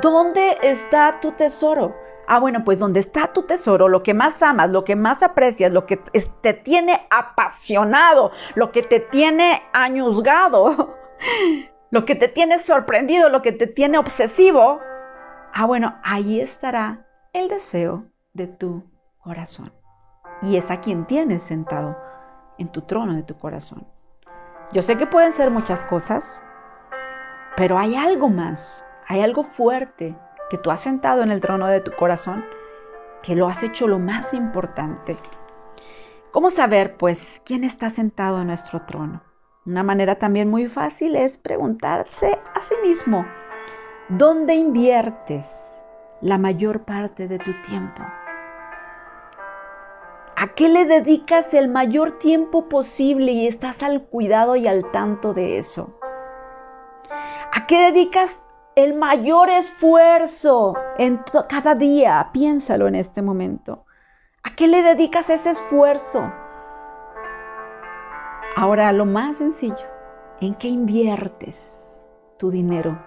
¿Dónde 0.02 0.58
está 0.64 1.20
tu 1.22 1.34
tesoro? 1.34 1.96
Ah, 2.34 2.40
bueno, 2.40 2.64
pues 2.64 2.80
donde 2.80 3.02
está 3.02 3.34
tu 3.34 3.44
tesoro, 3.44 3.90
lo 3.90 4.04
que 4.04 4.14
más 4.14 4.42
amas, 4.42 4.70
lo 4.70 4.86
que 4.86 4.96
más 4.96 5.22
aprecias, 5.22 5.70
lo 5.74 5.86
que 5.86 5.98
te 5.98 6.54
tiene 6.54 6.98
apasionado, 7.10 8.32
lo 8.56 8.72
que 8.72 8.84
te 8.84 9.02
tiene 9.02 9.62
añuzgado, 9.74 10.96
lo 11.92 12.06
que 12.06 12.16
te 12.16 12.30
tiene 12.30 12.60
sorprendido, 12.60 13.28
lo 13.28 13.42
que 13.42 13.52
te 13.52 13.68
tiene 13.68 13.98
obsesivo. 13.98 14.80
Ah, 15.54 15.66
bueno, 15.66 15.98
ahí 16.06 16.40
estará 16.40 17.06
el 17.34 17.50
deseo 17.50 18.06
de 18.32 18.48
tu 18.48 18.90
corazón. 19.20 19.74
Y 20.42 20.56
es 20.56 20.72
a 20.72 20.80
quien 20.80 21.06
tienes 21.08 21.44
sentado 21.44 21.98
en 22.58 22.70
tu 22.70 22.84
trono 22.84 23.14
de 23.14 23.24
tu 23.24 23.38
corazón. 23.38 23.86
Yo 24.72 24.82
sé 24.82 24.98
que 24.98 25.06
pueden 25.06 25.34
ser 25.34 25.52
muchas 25.52 25.84
cosas, 25.84 26.46
pero 27.58 27.78
hay 27.78 27.98
algo 27.98 28.30
más, 28.30 28.86
hay 29.06 29.20
algo 29.20 29.44
fuerte 29.44 30.16
que 30.52 30.58
tú 30.58 30.70
has 30.70 30.82
sentado 30.82 31.24
en 31.24 31.32
el 31.32 31.40
trono 31.40 31.68
de 31.68 31.80
tu 31.80 31.94
corazón, 31.94 32.44
que 33.24 33.38
lo 33.38 33.48
has 33.48 33.64
hecho 33.64 33.88
lo 33.88 34.00
más 34.00 34.34
importante. 34.34 35.16
¿Cómo 36.32 36.50
saber, 36.50 36.98
pues, 36.98 37.42
quién 37.46 37.64
está 37.64 37.90
sentado 37.90 38.42
en 38.42 38.48
nuestro 38.48 38.82
trono? 38.82 39.24
Una 39.66 39.84
manera 39.84 40.16
también 40.16 40.50
muy 40.50 40.68
fácil 40.68 41.16
es 41.16 41.38
preguntarse 41.38 42.38
a 42.54 42.60
sí 42.60 42.76
mismo, 42.84 43.26
¿dónde 44.10 44.56
inviertes 44.56 45.86
la 46.20 46.38
mayor 46.38 46.84
parte 46.84 47.30
de 47.30 47.40
tu 47.40 47.54
tiempo? 47.62 48.04
¿A 50.36 50.48
qué 50.54 50.68
le 50.68 50.84
dedicas 50.84 51.54
el 51.54 51.70
mayor 51.70 52.20
tiempo 52.20 52.68
posible 52.68 53.32
y 53.32 53.48
estás 53.48 53.84
al 53.84 54.04
cuidado 54.04 54.58
y 54.58 54.68
al 54.68 54.92
tanto 54.92 55.34
de 55.34 55.60
eso? 55.60 55.98
¿A 57.54 57.68
qué 57.68 57.90
dedicas 57.94 58.38
el 58.76 58.94
mayor 58.94 59.50
esfuerzo 59.50 60.76
en 60.98 61.22
cada 61.50 61.76
día? 61.76 62.30
Piénsalo 62.32 62.88
en 62.88 62.96
este 62.96 63.22
momento. 63.22 63.86
¿A 64.44 64.56
qué 64.56 64.68
le 64.68 64.82
dedicas 64.82 65.30
ese 65.30 65.52
esfuerzo? 65.52 66.32
Ahora, 68.56 68.92
lo 68.92 69.06
más 69.06 69.38
sencillo, 69.38 69.76
¿en 70.40 70.56
qué 70.56 70.68
inviertes 70.68 72.06
tu 72.38 72.52
dinero? 72.52 73.00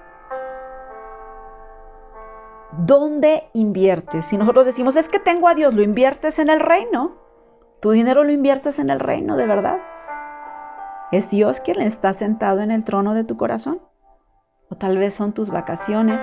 ¿Dónde 2.78 3.48
inviertes? 3.52 4.26
Si 4.26 4.36
nosotros 4.36 4.66
decimos, 4.66 4.96
es 4.96 5.08
que 5.08 5.18
tengo 5.18 5.48
a 5.48 5.54
Dios, 5.54 5.74
¿lo 5.74 5.82
inviertes 5.82 6.38
en 6.38 6.50
el 6.50 6.60
reino? 6.60 7.16
¿Tu 7.80 7.90
dinero 7.90 8.24
lo 8.24 8.32
inviertes 8.32 8.78
en 8.78 8.90
el 8.90 9.00
reino 9.00 9.36
de 9.36 9.46
verdad? 9.46 9.78
¿Es 11.12 11.30
Dios 11.30 11.60
quien 11.60 11.80
está 11.80 12.12
sentado 12.12 12.60
en 12.60 12.70
el 12.70 12.82
trono 12.82 13.14
de 13.14 13.24
tu 13.24 13.36
corazón? 13.36 13.80
¿O 14.74 14.76
tal 14.76 14.98
vez 14.98 15.14
son 15.14 15.32
tus 15.32 15.50
vacaciones? 15.50 16.20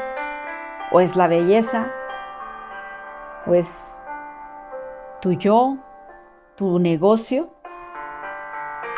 ¿O 0.92 1.00
es 1.00 1.16
la 1.16 1.30
belleza? 1.30 1.90
¿O 3.48 3.54
es 3.54 3.72
tu 5.22 5.32
yo? 5.32 5.78
¿Tu 6.58 6.78
negocio? 6.78 7.50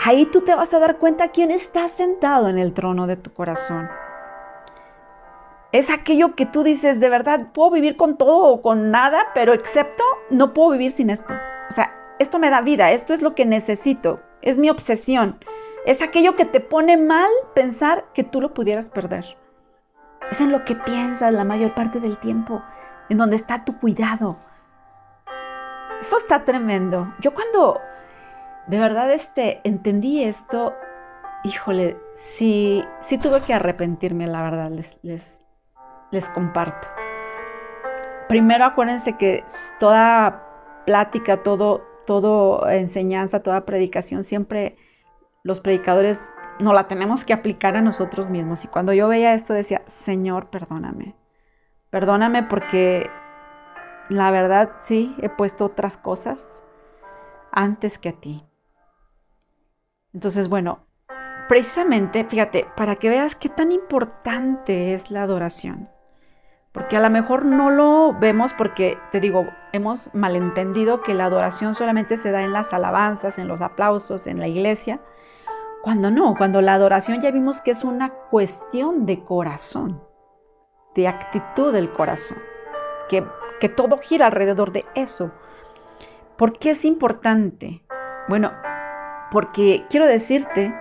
Ahí 0.04 0.26
tú 0.26 0.42
te 0.42 0.56
vas 0.56 0.74
a 0.74 0.80
dar 0.80 0.98
cuenta 0.98 1.28
quién 1.28 1.52
está 1.52 1.88
sentado 1.88 2.50
en 2.50 2.58
el 2.58 2.74
trono 2.74 3.06
de 3.06 3.16
tu 3.16 3.32
corazón. 3.32 3.88
Es 5.72 5.92
aquello 5.92 6.34
que 6.34 6.48
tú 6.48 6.64
dices, 6.64 7.00
de 7.00 7.10
verdad, 7.10 7.52
puedo 7.54 7.70
vivir 7.70 7.96
con 7.96 8.18
todo 8.18 8.48
o 8.48 8.64
con 8.64 8.90
nada, 8.90 9.28
pero 9.36 9.54
excepto, 9.54 10.04
no 10.32 10.56
puedo 10.56 10.72
vivir 10.72 10.90
sin 10.90 11.12
esto. 11.12 11.32
O 11.70 11.74
sea, 11.74 11.94
esto 12.18 12.40
me 12.40 12.50
da 12.50 12.62
vida, 12.62 12.92
esto 12.92 13.14
es 13.14 13.22
lo 13.22 13.36
que 13.36 13.46
necesito, 13.46 14.20
es 14.42 14.58
mi 14.58 14.72
obsesión. 14.72 15.38
Es 15.86 16.02
aquello 16.02 16.36
que 16.36 16.46
te 16.46 16.60
pone 16.60 16.98
mal 16.98 17.30
pensar 17.54 18.06
que 18.16 18.24
tú 18.24 18.42
lo 18.42 18.56
pudieras 18.56 18.88
perder. 18.88 19.43
Es 20.32 20.42
en 20.42 20.52
lo 20.52 20.66
que 20.66 20.76
piensas 20.76 21.32
la 21.34 21.44
mayor 21.44 21.74
parte 21.74 22.00
del 22.00 22.18
tiempo, 22.18 22.62
en 23.10 23.18
donde 23.18 23.36
está 23.36 23.66
tu 23.66 23.80
cuidado. 23.80 24.38
Esto 26.02 26.18
está 26.18 26.44
tremendo. 26.44 27.14
Yo 27.20 27.34
cuando 27.34 27.80
de 28.68 28.80
verdad 28.80 29.12
este, 29.12 29.62
entendí 29.64 30.24
esto, 30.24 30.74
híjole, 31.44 31.98
sí, 32.16 32.84
sí 33.02 33.18
tuve 33.18 33.42
que 33.42 33.54
arrepentirme, 33.54 34.28
la 34.28 34.42
verdad, 34.42 34.72
les, 34.72 34.98
les, 35.02 35.22
les 36.12 36.26
comparto. 36.30 36.88
Primero 38.30 38.66
acuérdense 38.66 39.18
que 39.18 39.44
toda 39.80 40.44
plática, 40.86 41.44
todo, 41.44 41.84
todo 42.06 42.68
enseñanza, 42.70 43.42
toda 43.42 43.66
predicación, 43.66 44.24
siempre 44.24 44.78
los 45.44 45.60
predicadores 45.60 46.20
no 46.60 46.74
la 46.74 46.88
tenemos 46.88 47.26
que 47.26 47.34
aplicar 47.34 47.76
a 47.76 47.82
nosotros 47.82 48.30
mismos. 48.30 48.64
Y 48.66 48.68
cuando 48.68 48.94
yo 48.94 49.08
veía 49.08 49.34
esto 49.34 49.54
decía, 49.54 49.82
Señor, 49.88 50.50
perdóname. 50.50 51.16
Perdóname 51.90 52.44
porque 52.44 53.10
la 54.10 54.32
verdad 54.32 54.72
sí, 54.82 55.16
he 55.22 55.30
puesto 55.30 55.66
otras 55.66 55.98
cosas 55.98 56.64
antes 57.52 57.98
que 57.98 58.10
a 58.10 58.14
ti. 58.14 58.44
Entonces, 60.14 60.50
bueno, 60.50 60.80
precisamente, 61.48 62.26
fíjate, 62.26 62.68
para 62.76 62.96
que 62.96 63.10
veas 63.10 63.36
qué 63.36 63.50
tan 63.50 63.72
importante 63.72 64.94
es 64.94 65.12
la 65.12 65.24
adoración. 65.24 65.90
Porque 66.72 66.98
a 66.98 67.00
lo 67.00 67.10
mejor 67.12 67.46
no 67.46 67.70
lo 67.70 68.14
vemos 68.20 68.54
porque, 68.54 68.98
te 69.12 69.20
digo, 69.20 69.46
hemos 69.72 70.14
malentendido 70.16 71.02
que 71.02 71.14
la 71.14 71.26
adoración 71.26 71.76
solamente 71.76 72.18
se 72.18 72.32
da 72.32 72.42
en 72.42 72.52
las 72.52 72.74
alabanzas, 72.74 73.38
en 73.38 73.48
los 73.48 73.62
aplausos, 73.62 74.26
en 74.26 74.40
la 74.40 74.48
iglesia. 74.48 75.00
Cuando 75.84 76.10
no, 76.12 76.34
cuando 76.36 76.62
la 76.62 76.76
adoración 76.76 77.20
ya 77.20 77.30
vimos 77.30 77.60
que 77.60 77.72
es 77.72 77.84
una 77.84 78.10
cuestión 78.32 79.06
de 79.06 79.22
corazón, 79.26 80.02
de 80.96 81.10
actitud 81.10 81.74
del 81.74 81.92
corazón, 81.92 82.38
que, 83.10 83.26
que 83.60 83.68
todo 83.68 83.98
gira 83.98 84.28
alrededor 84.28 84.72
de 84.72 84.86
eso. 84.96 85.34
¿Por 86.38 86.58
qué 86.58 86.70
es 86.70 86.86
importante? 86.86 87.84
Bueno, 88.30 88.54
porque 89.30 89.86
quiero 89.90 90.08
decirte 90.08 90.74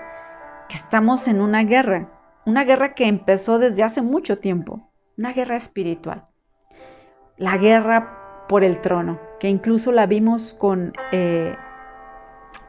que 0.68 0.76
estamos 0.76 1.26
en 1.26 1.40
una 1.40 1.64
guerra, 1.64 2.08
una 2.46 2.62
guerra 2.62 2.94
que 2.94 3.08
empezó 3.08 3.58
desde 3.58 3.82
hace 3.82 4.02
mucho 4.02 4.38
tiempo 4.38 4.88
una 5.18 5.32
guerra 5.32 5.56
espiritual. 5.56 6.28
La 7.36 7.56
guerra 7.56 8.46
por 8.48 8.62
el 8.62 8.80
trono, 8.80 9.18
que 9.40 9.48
incluso 9.48 9.90
la 9.90 10.06
vimos 10.06 10.54
con, 10.54 10.92
eh, 11.10 11.56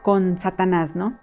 con 0.02 0.36
Satanás, 0.36 0.96
¿no? 0.96 1.22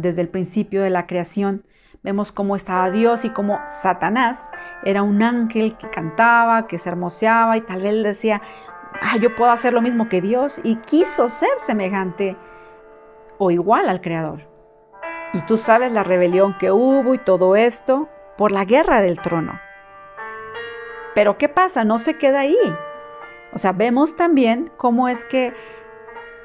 Desde 0.00 0.22
el 0.22 0.28
principio 0.28 0.82
de 0.82 0.90
la 0.90 1.06
creación, 1.06 1.64
vemos 2.02 2.32
cómo 2.32 2.56
estaba 2.56 2.90
Dios 2.90 3.24
y 3.24 3.30
cómo 3.30 3.60
Satanás 3.82 4.40
era 4.84 5.02
un 5.02 5.22
ángel 5.22 5.76
que 5.76 5.88
cantaba, 5.90 6.66
que 6.66 6.78
se 6.78 6.88
hermoseaba 6.90 7.56
y 7.56 7.62
tal 7.62 7.82
vez 7.82 8.02
decía, 8.02 8.42
ah, 9.00 9.16
yo 9.16 9.34
puedo 9.34 9.50
hacer 9.50 9.72
lo 9.72 9.82
mismo 9.82 10.08
que 10.08 10.20
Dios 10.20 10.60
y 10.62 10.76
quiso 10.76 11.28
ser 11.28 11.50
semejante 11.58 12.36
o 13.38 13.50
igual 13.50 13.88
al 13.88 14.00
Creador. 14.00 14.42
Y 15.32 15.40
tú 15.46 15.56
sabes 15.56 15.90
la 15.90 16.04
rebelión 16.04 16.56
que 16.58 16.70
hubo 16.70 17.14
y 17.14 17.18
todo 17.18 17.56
esto 17.56 18.08
por 18.36 18.52
la 18.52 18.64
guerra 18.64 19.00
del 19.00 19.20
trono. 19.20 19.58
Pero 21.14 21.38
¿qué 21.38 21.48
pasa? 21.48 21.84
No 21.84 21.98
se 21.98 22.18
queda 22.18 22.40
ahí. 22.40 22.56
O 23.52 23.58
sea, 23.58 23.72
vemos 23.72 24.16
también 24.16 24.70
cómo 24.76 25.08
es 25.08 25.24
que 25.24 25.52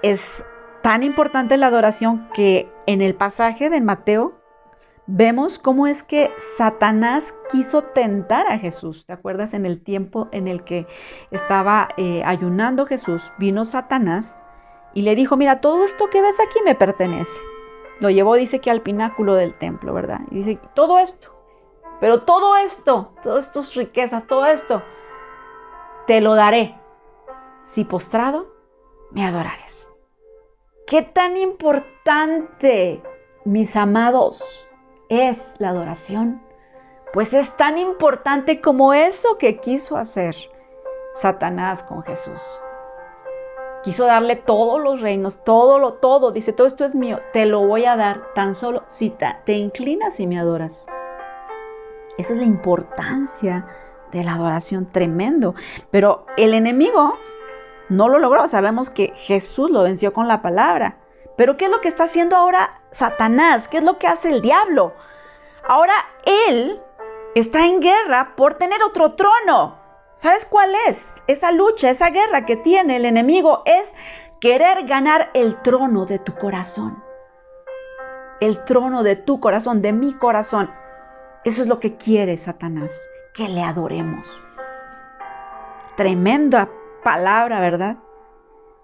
es 0.01 0.45
tan 0.89 1.03
importante 1.03 1.55
la 1.57 1.67
adoración 1.67 2.27
que 2.33 2.67
en 2.87 3.03
el 3.03 3.13
pasaje 3.13 3.69
de 3.69 3.79
Mateo 3.79 4.33
vemos 5.05 5.59
cómo 5.59 5.85
es 5.85 6.01
que 6.01 6.31
Satanás 6.57 7.31
quiso 7.51 7.83
tentar 7.83 8.47
a 8.47 8.57
Jesús. 8.57 9.05
¿Te 9.05 9.13
acuerdas? 9.13 9.53
En 9.53 9.67
el 9.67 9.83
tiempo 9.83 10.29
en 10.31 10.47
el 10.47 10.63
que 10.63 10.87
estaba 11.29 11.89
eh, 11.97 12.23
ayunando 12.25 12.87
Jesús, 12.87 13.31
vino 13.37 13.65
Satanás 13.65 14.39
y 14.95 15.03
le 15.03 15.13
dijo, 15.13 15.37
mira, 15.37 15.61
todo 15.61 15.85
esto 15.85 16.09
que 16.09 16.23
ves 16.23 16.39
aquí 16.39 16.57
me 16.65 16.73
pertenece. 16.73 17.37
Lo 17.99 18.09
llevó, 18.09 18.33
dice 18.33 18.57
que 18.57 18.71
al 18.71 18.81
pináculo 18.81 19.35
del 19.35 19.55
templo, 19.59 19.93
¿verdad? 19.93 20.21
Y 20.31 20.37
dice, 20.37 20.59
todo 20.73 20.97
esto, 20.97 21.39
pero 21.99 22.23
todo 22.23 22.57
esto, 22.57 23.13
todas 23.21 23.45
estas 23.45 23.75
riquezas, 23.75 24.25
todo 24.25 24.47
esto, 24.47 24.81
te 26.07 26.19
lo 26.19 26.33
daré 26.33 26.75
si 27.61 27.83
postrado 27.83 28.47
me 29.11 29.23
adorares. 29.23 29.79
¿Qué 30.89 31.03
tan 31.03 31.37
importante, 31.37 33.03
mis 33.45 33.75
amados, 33.75 34.67
es 35.07 35.53
la 35.59 35.69
adoración? 35.69 36.41
Pues 37.13 37.31
es 37.31 37.55
tan 37.57 37.77
importante 37.77 38.59
como 38.59 38.95
eso 38.95 39.37
que 39.37 39.57
quiso 39.57 39.97
hacer 39.97 40.35
Satanás 41.13 41.83
con 41.83 42.01
Jesús. 42.01 42.41
Quiso 43.83 44.05
darle 44.05 44.35
todos 44.35 44.81
los 44.81 44.99
reinos, 44.99 45.43
todo 45.43 45.77
lo, 45.77 45.93
todo. 45.93 46.31
Dice, 46.31 46.53
todo 46.53 46.65
esto 46.65 46.85
es 46.85 46.95
mío, 46.95 47.19
te 47.33 47.45
lo 47.45 47.67
voy 47.67 47.85
a 47.85 47.95
dar 47.95 48.33
tan 48.33 48.55
solo 48.55 48.81
si 48.87 49.11
te, 49.45 49.53
inclinas 49.53 50.19
y 50.19 50.25
me 50.25 50.39
adoras. 50.39 50.87
Esa 52.17 52.33
es 52.33 52.39
la 52.39 52.45
importancia 52.45 53.67
de 54.11 54.23
la 54.23 54.33
adoración, 54.33 54.87
tremendo. 54.91 55.53
Pero 55.91 56.25
el 56.35 56.55
enemigo 56.55 57.13
no 57.89 58.07
lo 58.07 58.19
logró. 58.19 58.47
Sabemos 58.47 58.89
que 58.89 59.13
Jesús 59.15 59.69
lo 59.69 59.83
venció 59.83 60.13
con 60.13 60.27
la 60.27 60.41
palabra. 60.41 60.97
Pero 61.35 61.57
¿qué 61.57 61.65
es 61.65 61.71
lo 61.71 61.81
que 61.81 61.87
está 61.87 62.05
haciendo 62.05 62.35
ahora 62.35 62.81
Satanás? 62.91 63.67
¿Qué 63.67 63.77
es 63.77 63.83
lo 63.83 63.97
que 63.97 64.07
hace 64.07 64.29
el 64.29 64.41
diablo? 64.41 64.93
Ahora 65.67 65.93
él 66.25 66.81
está 67.35 67.65
en 67.65 67.79
guerra 67.79 68.33
por 68.35 68.55
tener 68.55 68.81
otro 68.83 69.13
trono. 69.13 69.77
¿Sabes 70.15 70.45
cuál 70.45 70.73
es? 70.87 71.15
Esa 71.27 71.51
lucha, 71.51 71.89
esa 71.89 72.09
guerra 72.09 72.45
que 72.45 72.57
tiene 72.57 72.97
el 72.97 73.05
enemigo 73.05 73.63
es 73.65 73.93
querer 74.41 74.85
ganar 74.85 75.29
el 75.33 75.61
trono 75.61 76.05
de 76.05 76.19
tu 76.19 76.35
corazón. 76.35 77.01
El 78.41 78.63
trono 78.65 79.03
de 79.03 79.15
tu 79.15 79.39
corazón, 79.39 79.81
de 79.81 79.93
mi 79.93 80.13
corazón. 80.13 80.69
Eso 81.45 81.61
es 81.61 81.67
lo 81.67 81.79
que 81.79 81.95
quiere 81.95 82.35
Satanás, 82.35 83.07
que 83.33 83.47
le 83.47 83.63
adoremos. 83.63 84.43
Tremenda 85.95 86.69
palabra, 87.01 87.59
¿verdad? 87.59 87.97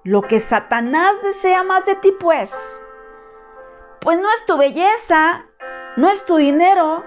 Lo 0.03 0.21
que 0.21 0.39
Satanás 0.39 1.21
desea 1.23 1.63
más 1.63 1.85
de 1.85 1.95
ti, 1.95 2.11
pues. 2.19 2.51
Pues 4.01 4.19
no 4.19 4.29
es 4.29 4.45
tu 4.45 4.57
belleza, 4.57 5.45
no 5.97 6.09
es 6.09 6.25
tu 6.25 6.35
dinero, 6.35 7.03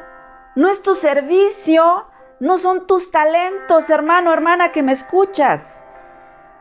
no 0.57 0.68
es 0.68 0.83
tu 0.83 0.94
servicio, 0.94 2.07
no 2.40 2.59
son 2.59 2.87
tus 2.87 3.11
talentos, 3.11 3.88
hermano, 3.90 4.33
hermana, 4.33 4.73
que 4.73 4.83
me 4.83 4.92
escuchas. 4.92 5.87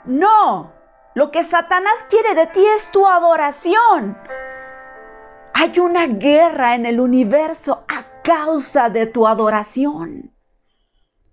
No, 0.06 0.74
lo 1.16 1.32
que 1.32 1.44
Satanás 1.44 1.96
quiere 2.10 2.36
de 2.36 2.48
ti 2.48 2.64
es 2.64 2.92
tu 2.92 3.08
adoración. 3.08 4.18
Hay 5.54 5.80
una 5.80 6.06
guerra 6.06 6.76
en 6.76 6.86
el 6.86 7.00
universo 7.00 7.84
a 7.88 8.22
causa 8.22 8.90
de 8.90 9.08
tu 9.08 9.26
adoración. 9.26 10.37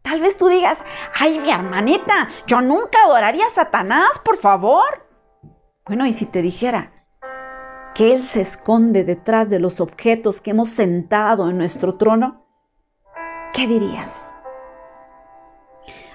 Tal 0.04 0.20
vez 0.20 0.36
tú 0.36 0.48
digas, 0.48 0.84
ay, 1.18 1.38
mi 1.38 1.50
hermanita, 1.50 2.28
yo 2.46 2.60
nunca 2.60 2.98
adoraría 3.06 3.46
a 3.46 3.50
Satanás, 3.50 4.10
por 4.22 4.36
favor. 4.36 5.08
Bueno, 5.86 6.04
y 6.04 6.12
si 6.12 6.26
te 6.26 6.42
dijera 6.42 6.92
que 7.94 8.12
Él 8.12 8.22
se 8.22 8.42
esconde 8.42 9.04
detrás 9.04 9.48
de 9.48 9.60
los 9.60 9.80
objetos 9.80 10.42
que 10.42 10.50
hemos 10.50 10.68
sentado 10.68 11.48
en 11.48 11.56
nuestro 11.56 11.94
trono, 11.94 12.44
¿qué 13.54 13.66
dirías? 13.66 14.34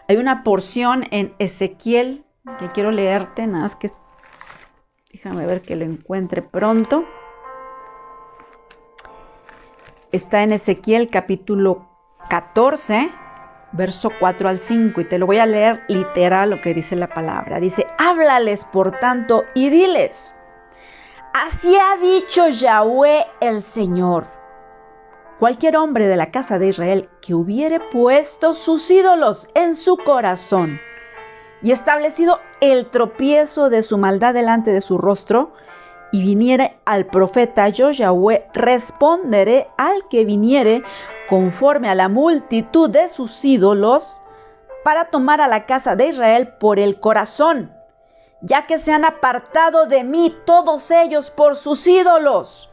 Hay 0.08 0.18
una 0.18 0.44
porción 0.44 1.08
en 1.10 1.34
Ezequiel 1.40 2.28
que 2.60 2.72
quiero 2.72 2.92
leerte, 2.92 3.48
nada 3.48 3.64
más 3.64 3.76
que 3.76 3.90
déjame 5.12 5.48
ver 5.48 5.64
que 5.64 5.76
lo 5.76 5.86
encuentre 5.86 6.44
pronto. 6.44 7.06
Está 10.12 10.44
en 10.44 10.52
Ezequiel 10.52 11.10
capítulo 11.10 11.90
14, 12.30 13.10
verso 13.72 14.12
4 14.20 14.50
al 14.50 14.60
5, 14.60 15.02
y 15.02 15.06
te 15.06 15.18
lo 15.18 15.26
voy 15.26 15.38
a 15.38 15.46
leer 15.46 15.84
literal 15.88 16.50
lo 16.52 16.62
que 16.62 16.74
dice 16.74 16.96
la 16.96 17.08
palabra. 17.08 17.60
Dice, 17.60 17.88
háblales 17.98 18.66
por 18.66 19.00
tanto 19.00 19.46
y 19.54 19.70
diles, 19.70 20.36
así 21.34 21.76
ha 21.76 21.98
dicho 21.98 22.48
Yahweh 22.50 23.26
el 23.42 23.62
Señor 23.62 24.40
cualquier 25.40 25.78
hombre 25.78 26.08
de 26.08 26.18
la 26.18 26.32
casa 26.32 26.60
de 26.60 26.68
Israel 26.68 27.10
que 27.22 27.34
hubiere 27.34 27.80
puesto 27.80 28.54
sus 28.54 28.92
ídolos 28.92 29.48
en 29.56 29.74
su 29.74 29.98
corazón 29.98 30.80
y 31.62 31.72
establecido 31.72 32.40
el 32.62 32.90
tropiezo 32.90 33.70
de 33.70 33.82
su 33.82 33.98
maldad 33.98 34.34
delante 34.34 34.72
de 34.72 34.82
su 34.82 34.98
rostro, 34.98 35.54
y 36.12 36.24
viniere 36.24 36.80
al 36.86 37.06
profeta 37.06 37.70
yo 37.70 37.92
Yahweh, 37.92 38.48
responderé 38.54 39.68
al 39.78 40.08
que 40.10 40.26
viniere 40.26 40.82
conforme 41.30 41.90
a 41.90 41.96
la 41.96 42.10
multitud 42.10 42.90
de 42.90 43.08
sus 43.10 43.46
ídolos, 43.46 44.22
para 44.84 45.06
tomar 45.06 45.42
a 45.42 45.48
la 45.48 45.66
casa 45.66 45.96
de 45.96 46.08
Israel 46.08 46.56
por 46.60 46.80
el 46.80 47.00
corazón, 47.00 47.72
ya 48.42 48.66
que 48.66 48.78
se 48.78 48.92
han 48.92 49.06
apartado 49.06 49.86
de 49.86 50.04
mí 50.04 50.36
todos 50.46 50.90
ellos 50.90 51.30
por 51.30 51.56
sus 51.56 51.86
ídolos 51.86 52.70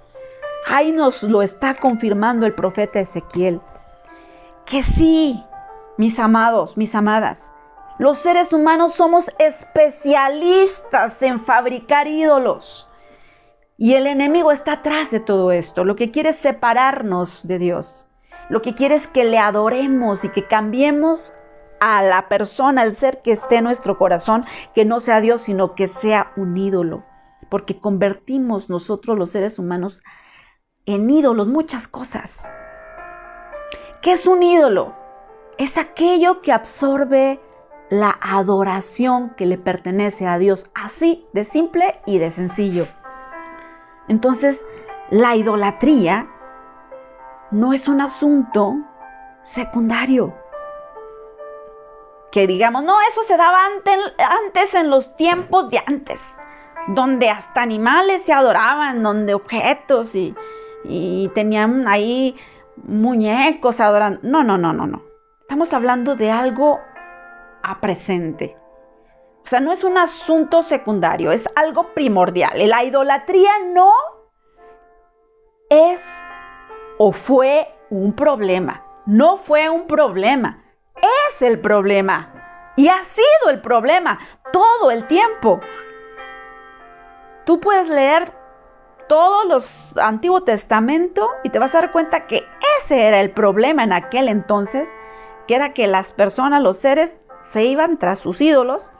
Ahí 0.69 0.91
nos 0.91 1.23
lo 1.23 1.43
está 1.43 1.75
confirmando 1.75 2.45
el 2.45 2.53
profeta 2.53 2.99
Ezequiel. 2.99 3.61
Que 4.65 4.83
sí, 4.83 5.45
mis 5.97 6.19
amados, 6.19 6.77
mis 6.77 6.97
amadas, 6.97 7.53
los 8.01 8.19
seres 8.19 8.53
humanos 8.53 8.93
somos 8.93 9.31
especialistas 9.39 11.23
en 11.23 11.39
fabricar 11.39 12.09
ídolos. 12.09 12.91
Y 13.79 13.95
el 13.95 14.09
enemigo 14.09 14.51
está 14.51 14.73
atrás 14.73 15.13
de 15.13 15.21
todo 15.21 15.53
esto. 15.53 15.85
Lo 15.85 15.95
que 15.95 16.11
quiere 16.11 16.31
es 16.31 16.37
separarnos 16.37 17.47
de 17.47 17.59
Dios. 17.61 18.06
Lo 18.49 18.63
que 18.63 18.75
quiere 18.75 18.95
es 18.95 19.07
que 19.09 19.25
le 19.25 19.39
adoremos 19.39 20.25
y 20.25 20.29
que 20.29 20.47
cambiemos 20.47 21.35
a 21.81 22.03
la 22.03 22.29
persona, 22.29 22.83
al 22.83 22.95
ser 22.95 23.21
que 23.23 23.33
esté 23.33 23.57
en 23.57 23.65
nuestro 23.65 23.99
corazón, 23.99 24.45
que 24.75 24.85
no 24.85 25.01
sea 25.01 25.21
Dios, 25.21 25.43
sino 25.43 25.75
que 25.75 25.89
sea 25.89 26.33
un 26.37 26.57
ídolo. 26.57 27.05
Porque 27.49 27.79
convertimos 27.79 28.69
nosotros 28.69 29.19
los 29.19 29.31
seres 29.31 29.59
humanos 29.59 30.03
en 30.87 31.11
ídolos 31.11 31.49
muchas 31.49 31.89
cosas. 31.89 32.39
¿Qué 34.01 34.13
es 34.13 34.27
un 34.27 34.43
ídolo? 34.43 34.95
Es 35.59 35.79
aquello 35.79 36.41
que 36.43 36.53
absorbe 36.53 37.41
la 37.91 38.17
adoración 38.21 39.31
que 39.31 39.47
le 39.47 39.59
pertenece 39.59 40.27
a 40.27 40.39
Dios, 40.39 40.71
así 40.75 41.27
de 41.33 41.45
simple 41.45 42.01
y 42.07 42.19
de 42.19 42.31
sencillo. 42.31 42.87
Entonces, 44.09 44.61
la 45.11 45.37
idolatría 45.37 46.29
no 47.51 47.73
es 47.73 47.89
un 47.89 48.01
asunto 48.01 48.77
secundario. 49.43 50.35
Que 52.33 52.47
digamos, 52.47 52.83
no, 52.83 53.01
eso 53.11 53.23
se 53.23 53.37
daba 53.37 53.67
antes, 53.67 53.97
antes 54.19 54.75
en 54.75 54.91
los 54.91 55.17
tiempos 55.17 55.71
de 55.71 55.81
antes, 55.87 56.21
donde 56.89 57.31
hasta 57.31 57.63
animales 57.63 58.23
se 58.23 58.33
adoraban, 58.33 59.03
donde 59.03 59.35
objetos 59.35 60.15
y, 60.15 60.35
tenían 61.35 61.89
ahí 61.89 62.37
muñecos 62.77 63.81
adorando. 63.81 64.21
No, 64.23 64.45
no, 64.45 64.59
no, 64.59 64.73
no, 64.73 64.87
no. 64.87 65.03
Estamos 65.41 65.73
hablando 65.73 66.17
de 66.17 66.31
algo 66.31 66.81
a 67.63 67.81
presente. 67.81 68.57
O 69.45 69.49
sea, 69.49 69.61
no 69.61 69.73
es 69.73 69.85
un 69.85 69.97
asunto 69.97 70.63
secundario, 70.63 71.31
es 71.31 71.49
algo 71.55 71.95
primordial. 71.95 72.69
La 72.69 72.85
idolatría 72.85 73.53
no 73.73 73.93
es 75.71 76.23
o 76.99 77.13
fue 77.13 77.69
un 77.91 78.13
problema. 78.15 78.85
No 79.07 79.37
fue 79.37 79.69
un 79.69 79.87
problema. 79.87 80.63
Es 81.31 81.43
el 81.43 81.61
problema. 81.61 82.73
Y 82.77 82.89
ha 82.89 83.05
sido 83.05 83.51
el 83.51 83.61
problema 83.61 84.19
todo 84.53 84.91
el 84.91 85.07
tiempo. 85.07 85.61
Tú 87.45 87.61
puedes 87.61 87.89
leer 87.89 88.33
todos 89.09 89.47
los 89.47 89.97
Antiguo 89.99 90.43
Testamento 90.43 91.31
y 91.45 91.51
te 91.51 91.59
vas 91.59 91.75
a 91.75 91.81
dar 91.81 91.93
cuenta 91.93 92.27
que 92.27 92.45
ese 92.79 93.07
era 93.07 93.21
el 93.21 93.31
problema 93.31 93.85
en 93.85 93.93
aquel 93.93 94.29
entonces, 94.29 94.89
que 95.47 95.55
era 95.55 95.73
que 95.73 95.87
las 95.87 96.13
personas, 96.13 96.63
los 96.63 96.79
seres, 96.79 97.17
se 97.53 97.65
iban 97.65 97.99
tras 97.99 98.19
sus 98.19 98.41
ídolos, 98.41 98.93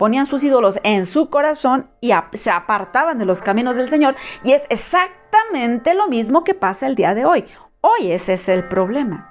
ponían 0.00 0.26
sus 0.26 0.42
ídolos 0.42 0.80
en 0.82 1.06
su 1.06 1.30
corazón 1.30 1.88
y 2.00 2.10
se 2.32 2.50
apartaban 2.50 3.20
de 3.20 3.26
los 3.26 3.40
caminos 3.42 3.76
del 3.76 3.88
Señor. 3.88 4.16
Y 4.42 4.52
es 4.54 4.62
exactamente 4.68 5.94
lo 5.94 6.08
mismo 6.08 6.42
que 6.42 6.54
pasa 6.54 6.88
el 6.88 6.96
día 6.96 7.14
de 7.14 7.24
hoy. 7.24 7.44
Hoy 7.82 8.10
ese 8.10 8.32
es 8.32 8.48
el 8.48 8.66
problema. 8.66 9.28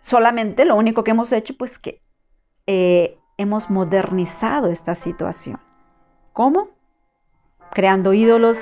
Solamente 0.00 0.66
lo 0.66 0.76
único 0.76 1.04
que 1.04 1.12
hemos 1.12 1.32
hecho, 1.32 1.56
pues 1.56 1.78
que 1.78 2.02
eh, 2.66 3.16
hemos 3.38 3.70
modernizado 3.70 4.70
esta 4.70 4.94
situación. 4.94 5.58
¿Cómo? 6.32 6.74
creando 7.74 8.12
ídolos 8.12 8.58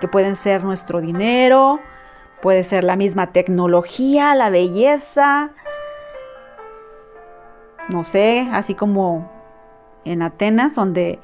que 0.00 0.08
pueden 0.08 0.36
ser 0.36 0.64
nuestro 0.64 1.00
dinero, 1.00 1.80
puede 2.40 2.64
ser 2.64 2.84
la 2.84 2.96
misma 2.96 3.32
tecnología, 3.32 4.34
la 4.34 4.48
belleza, 4.48 5.50
no 7.88 8.04
sé, 8.04 8.48
así 8.52 8.74
como 8.74 9.30
en 10.04 10.22
Atenas, 10.22 10.74
donde 10.74 11.18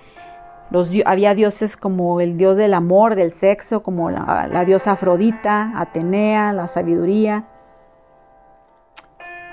Los, 0.70 0.90
había 1.06 1.34
dioses 1.34 1.76
como 1.76 2.20
el 2.20 2.36
dios 2.36 2.56
del 2.56 2.74
amor, 2.74 3.14
del 3.14 3.32
sexo, 3.32 3.82
como 3.82 4.10
la, 4.10 4.48
la 4.52 4.64
diosa 4.64 4.92
Afrodita, 4.92 5.72
Atenea, 5.74 6.52
la 6.52 6.68
sabiduría. 6.68 7.44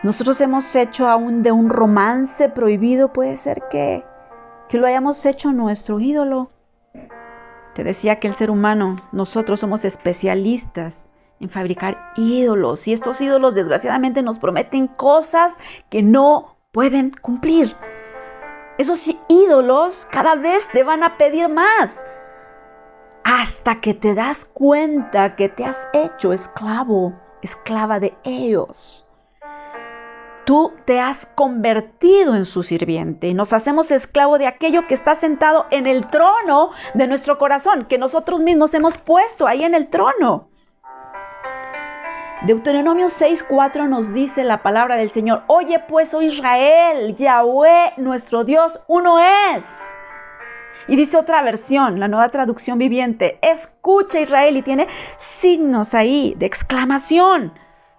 Nosotros 0.03 0.39
hemos 0.41 0.75
hecho 0.75 1.07
aún 1.07 1.41
de 1.41 1.51
un 1.51 1.69
romance 1.69 2.49
prohibido, 2.49 3.11
puede 3.11 3.37
ser 3.37 3.63
que, 3.71 4.03
que 4.69 4.77
lo 4.77 4.87
hayamos 4.87 5.25
hecho 5.25 5.51
nuestro 5.51 5.99
ídolo. 5.99 6.51
Te 7.73 7.83
decía 7.83 8.19
que 8.19 8.27
el 8.27 8.35
ser 8.35 8.51
humano, 8.51 8.97
nosotros 9.11 9.59
somos 9.59 9.83
especialistas 9.83 11.07
en 11.39 11.49
fabricar 11.49 11.97
ídolos 12.15 12.87
y 12.87 12.93
estos 12.93 13.19
ídolos 13.19 13.55
desgraciadamente 13.55 14.21
nos 14.21 14.39
prometen 14.39 14.87
cosas 14.87 15.57
que 15.89 16.01
no 16.01 16.55
pueden 16.71 17.11
cumplir. 17.21 17.75
Esos 18.77 19.07
ídolos 19.29 20.05
cada 20.11 20.35
vez 20.35 20.67
te 20.73 20.83
van 20.83 21.03
a 21.03 21.17
pedir 21.17 21.47
más. 21.47 22.05
Hasta 23.23 23.79
que 23.79 23.93
te 23.93 24.13
das 24.13 24.45
cuenta 24.45 25.35
que 25.35 25.47
te 25.49 25.63
has 25.63 25.87
hecho 25.93 26.33
esclavo, 26.33 27.13
esclava 27.41 27.99
de 27.99 28.13
ellos. 28.23 29.05
Tú 30.45 30.73
te 30.85 30.99
has 30.99 31.25
convertido 31.25 32.35
en 32.35 32.45
su 32.45 32.63
sirviente. 32.63 33.33
Nos 33.33 33.53
hacemos 33.53 33.89
esclavo 33.91 34.37
de 34.37 34.45
aquello 34.45 34.85
que 34.85 34.93
está 34.93 35.15
sentado 35.15 35.65
en 35.71 35.87
el 35.87 36.07
trono 36.09 36.71
de 36.93 37.07
nuestro 37.07 37.39
corazón, 37.39 37.85
que 37.85 37.97
nosotros 37.97 38.41
mismos 38.41 38.73
hemos 38.73 38.97
puesto 38.97 39.47
ahí 39.47 39.63
en 39.63 39.73
el 39.73 39.87
trono. 39.87 40.49
Deuteronomio 42.43 43.07
6:4 43.07 43.87
nos 43.87 44.13
dice 44.13 44.43
la 44.43 44.61
palabra 44.61 44.97
del 44.97 45.11
Señor, 45.11 45.43
oye 45.47 45.79
pues, 45.79 46.13
oh 46.13 46.21
Israel, 46.21 47.15
Yahweh 47.15 47.93
nuestro 47.97 48.43
Dios, 48.43 48.79
uno 48.87 49.19
es. 49.19 49.65
Y 50.87 50.95
dice 50.95 51.17
otra 51.17 51.41
versión, 51.41 51.99
la 51.99 52.07
nueva 52.07 52.29
traducción 52.29 52.77
viviente, 52.77 53.39
escucha 53.41 54.19
Israel 54.19 54.57
y 54.57 54.61
tiene 54.61 54.87
signos 55.17 55.95
ahí 55.95 56.35
de 56.37 56.45
exclamación. 56.45 57.53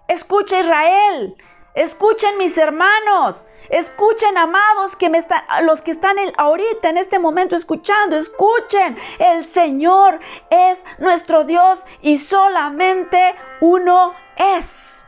Escucha 0.06 0.60
Israel, 0.60 1.36
Escuchen 1.76 2.38
mis 2.38 2.56
hermanos, 2.56 3.46
escuchen 3.68 4.38
amados 4.38 4.96
que 4.96 5.10
me 5.10 5.18
están, 5.18 5.42
los 5.66 5.82
que 5.82 5.90
están 5.90 6.16
ahorita 6.38 6.88
en 6.88 6.96
este 6.96 7.18
momento 7.18 7.54
escuchando, 7.54 8.16
escuchen, 8.16 8.96
el 9.18 9.44
Señor 9.44 10.18
es 10.48 10.82
nuestro 10.96 11.44
Dios 11.44 11.78
y 12.00 12.16
solamente 12.16 13.34
uno 13.60 14.14
es. 14.36 15.04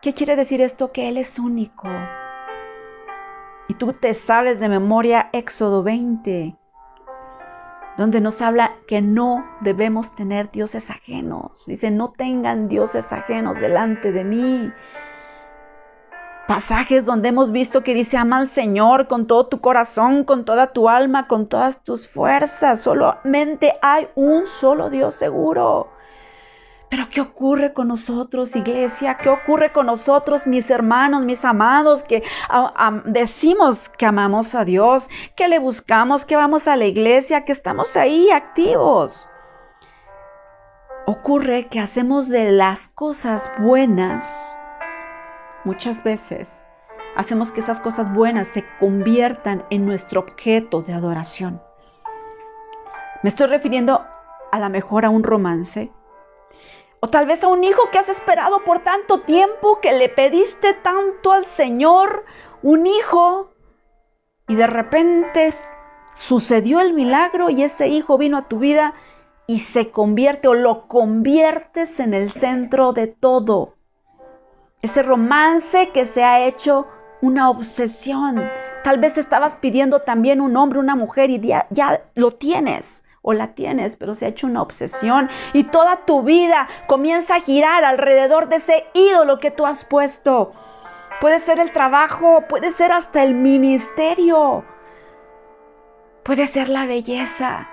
¿Qué 0.00 0.14
quiere 0.14 0.36
decir 0.36 0.60
esto? 0.60 0.92
Que 0.92 1.08
Él 1.08 1.16
es 1.16 1.38
único. 1.38 1.88
Y 3.68 3.74
tú 3.74 3.92
te 3.92 4.14
sabes 4.14 4.60
de 4.60 4.68
memoria 4.68 5.28
Éxodo 5.32 5.82
20, 5.82 6.56
donde 7.98 8.20
nos 8.20 8.40
habla 8.40 8.76
que 8.86 9.02
no 9.02 9.44
debemos 9.60 10.14
tener 10.14 10.50
dioses 10.50 10.88
ajenos. 10.90 11.66
Dice, 11.66 11.90
no 11.90 12.12
tengan 12.12 12.68
dioses 12.68 13.12
ajenos 13.12 13.60
delante 13.60 14.12
de 14.12 14.24
mí 14.24 14.72
pasajes 16.48 17.04
donde 17.04 17.28
hemos 17.28 17.52
visto 17.52 17.82
que 17.82 17.92
dice, 17.92 18.16
ama 18.16 18.38
al 18.38 18.48
Señor 18.48 19.06
con 19.06 19.26
todo 19.26 19.46
tu 19.48 19.60
corazón, 19.60 20.24
con 20.24 20.46
toda 20.46 20.68
tu 20.68 20.88
alma, 20.88 21.28
con 21.28 21.46
todas 21.46 21.84
tus 21.84 22.08
fuerzas. 22.08 22.80
Solamente 22.80 23.74
hay 23.82 24.08
un 24.14 24.46
solo 24.46 24.88
Dios 24.88 25.14
seguro. 25.14 25.90
Pero 26.90 27.08
¿qué 27.10 27.20
ocurre 27.20 27.72
con 27.74 27.88
nosotros, 27.88 28.56
iglesia? 28.56 29.18
¿Qué 29.18 29.28
ocurre 29.28 29.72
con 29.72 29.86
nosotros, 29.86 30.46
mis 30.46 30.70
hermanos, 30.70 31.24
mis 31.24 31.44
amados, 31.44 32.02
que 32.02 32.22
decimos 33.04 33.88
que 33.90 34.06
amamos 34.06 34.54
a 34.54 34.64
Dios, 34.64 35.08
que 35.36 35.48
le 35.48 35.58
buscamos, 35.58 36.24
que 36.24 36.36
vamos 36.36 36.66
a 36.66 36.76
la 36.76 36.86
iglesia, 36.86 37.44
que 37.44 37.52
estamos 37.52 37.96
ahí 37.96 38.30
activos? 38.30 39.28
Ocurre 41.06 41.68
que 41.68 41.80
hacemos 41.80 42.28
de 42.28 42.52
las 42.52 42.88
cosas 42.88 43.50
buenas 43.58 44.58
Muchas 45.64 46.02
veces 46.02 46.66
hacemos 47.16 47.50
que 47.50 47.60
esas 47.60 47.80
cosas 47.80 48.10
buenas 48.14 48.48
se 48.48 48.64
conviertan 48.78 49.64
en 49.70 49.84
nuestro 49.84 50.20
objeto 50.20 50.82
de 50.82 50.94
adoración. 50.94 51.60
Me 53.22 53.28
estoy 53.28 53.48
refiriendo 53.48 54.06
a 54.50 54.58
la 54.58 54.68
mejor 54.68 55.04
a 55.04 55.10
un 55.10 55.24
romance. 55.24 55.92
O 57.00 57.08
tal 57.08 57.26
vez 57.26 57.44
a 57.44 57.48
un 57.48 57.62
hijo 57.64 57.90
que 57.90 57.98
has 57.98 58.08
esperado 58.08 58.64
por 58.64 58.80
tanto 58.80 59.20
tiempo, 59.20 59.80
que 59.80 59.92
le 59.92 60.08
pediste 60.08 60.74
tanto 60.74 61.32
al 61.32 61.44
Señor, 61.44 62.24
un 62.62 62.86
hijo, 62.86 63.52
y 64.48 64.54
de 64.54 64.66
repente 64.66 65.54
sucedió 66.14 66.80
el 66.80 66.94
milagro 66.94 67.50
y 67.50 67.62
ese 67.62 67.88
hijo 67.88 68.18
vino 68.18 68.38
a 68.38 68.48
tu 68.48 68.58
vida 68.58 68.94
y 69.46 69.60
se 69.60 69.90
convierte 69.90 70.48
o 70.48 70.54
lo 70.54 70.88
conviertes 70.88 72.00
en 72.00 72.14
el 72.14 72.32
centro 72.32 72.92
de 72.92 73.06
todo 73.06 73.74
ese 74.82 75.02
romance 75.02 75.90
que 75.90 76.04
se 76.04 76.22
ha 76.22 76.46
hecho 76.46 76.86
una 77.20 77.50
obsesión. 77.50 78.48
Tal 78.84 78.98
vez 78.98 79.18
estabas 79.18 79.56
pidiendo 79.56 80.02
también 80.02 80.40
un 80.40 80.56
hombre, 80.56 80.78
una 80.78 80.96
mujer 80.96 81.30
y 81.30 81.40
ya, 81.40 81.66
ya, 81.70 82.02
lo 82.14 82.32
tienes 82.32 83.04
o 83.28 83.34
la 83.34 83.48
tienes, 83.48 83.96
pero 83.96 84.14
se 84.14 84.24
ha 84.24 84.30
hecho 84.30 84.46
una 84.46 84.62
obsesión 84.62 85.28
y 85.52 85.64
toda 85.64 86.06
tu 86.06 86.22
vida 86.22 86.66
comienza 86.86 87.34
a 87.34 87.40
girar 87.40 87.84
alrededor 87.84 88.48
de 88.48 88.56
ese 88.56 88.86
ídolo 88.94 89.38
que 89.38 89.50
tú 89.50 89.66
has 89.66 89.84
puesto. 89.84 90.52
Puede 91.20 91.38
ser 91.40 91.60
el 91.60 91.70
trabajo, 91.72 92.44
puede 92.48 92.70
ser 92.70 92.90
hasta 92.90 93.22
el 93.22 93.34
ministerio, 93.34 94.64
puede 96.22 96.46
ser 96.46 96.70
la 96.70 96.86
belleza. 96.86 97.68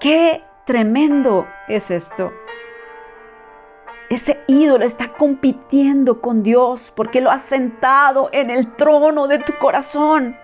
Qué 0.00 0.42
tremendo 0.64 1.46
es 1.68 1.90
esto. 1.90 2.32
Ese 4.08 4.42
ídolo 4.46 4.82
está 4.86 5.12
compitiendo 5.12 6.22
con 6.22 6.42
Dios 6.42 6.90
porque 6.96 7.20
lo 7.20 7.30
ha 7.30 7.38
sentado 7.38 8.30
en 8.32 8.48
el 8.48 8.74
trono 8.76 9.28
de 9.28 9.40
tu 9.40 9.52
corazón. 9.58 10.38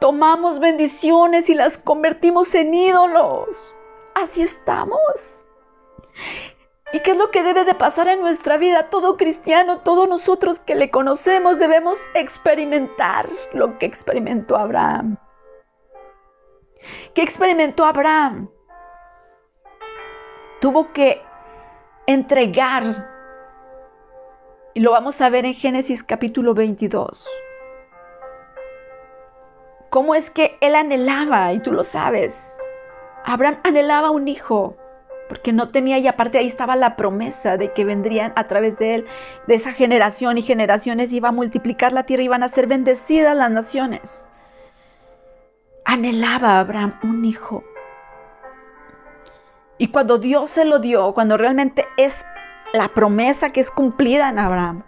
Tomamos 0.00 0.60
bendiciones 0.60 1.50
y 1.50 1.54
las 1.54 1.78
convertimos 1.78 2.54
en 2.54 2.74
ídolos. 2.74 3.76
Así 4.14 4.42
estamos. 4.42 5.46
¿Y 6.92 7.00
qué 7.00 7.12
es 7.12 7.18
lo 7.18 7.30
que 7.30 7.42
debe 7.42 7.64
de 7.64 7.74
pasar 7.74 8.08
en 8.08 8.20
nuestra 8.20 8.56
vida? 8.56 8.90
Todo 8.90 9.16
cristiano, 9.16 9.78
todos 9.78 10.08
nosotros 10.08 10.58
que 10.58 10.74
le 10.74 10.90
conocemos 10.90 11.58
debemos 11.58 11.98
experimentar 12.14 13.28
lo 13.52 13.78
que 13.78 13.86
experimentó 13.86 14.56
Abraham. 14.56 15.16
¿Qué 17.14 17.22
experimentó 17.22 17.84
Abraham? 17.84 18.50
Tuvo 20.60 20.92
que 20.92 21.22
entregar. 22.06 22.84
Y 24.74 24.80
lo 24.80 24.92
vamos 24.92 25.20
a 25.20 25.30
ver 25.30 25.44
en 25.44 25.54
Génesis 25.54 26.02
capítulo 26.02 26.54
22. 26.54 27.28
¿Cómo 29.90 30.14
es 30.14 30.30
que 30.30 30.56
él 30.60 30.76
anhelaba? 30.76 31.52
Y 31.52 31.58
tú 31.58 31.72
lo 31.72 31.82
sabes. 31.82 32.56
Abraham 33.24 33.58
anhelaba 33.64 34.12
un 34.12 34.28
hijo, 34.28 34.76
porque 35.28 35.52
no 35.52 35.70
tenía, 35.70 35.98
y 35.98 36.06
aparte 36.06 36.38
ahí 36.38 36.46
estaba 36.46 36.76
la 36.76 36.94
promesa 36.94 37.56
de 37.56 37.72
que 37.72 37.84
vendrían 37.84 38.32
a 38.36 38.46
través 38.46 38.78
de 38.78 38.94
él, 38.94 39.06
de 39.48 39.56
esa 39.56 39.72
generación 39.72 40.38
y 40.38 40.42
generaciones, 40.42 41.12
iba 41.12 41.30
a 41.30 41.32
multiplicar 41.32 41.92
la 41.92 42.04
tierra, 42.04 42.22
iban 42.22 42.44
a 42.44 42.48
ser 42.48 42.68
bendecidas 42.68 43.36
las 43.36 43.50
naciones. 43.50 44.28
Anhelaba 45.84 46.60
Abraham 46.60 46.98
un 47.02 47.24
hijo. 47.24 47.64
Y 49.76 49.88
cuando 49.88 50.18
Dios 50.18 50.50
se 50.50 50.64
lo 50.64 50.78
dio, 50.78 51.14
cuando 51.14 51.36
realmente 51.36 51.86
es 51.96 52.14
la 52.72 52.88
promesa 52.94 53.50
que 53.50 53.60
es 53.60 53.72
cumplida 53.72 54.28
en 54.28 54.38
Abraham, 54.38 54.84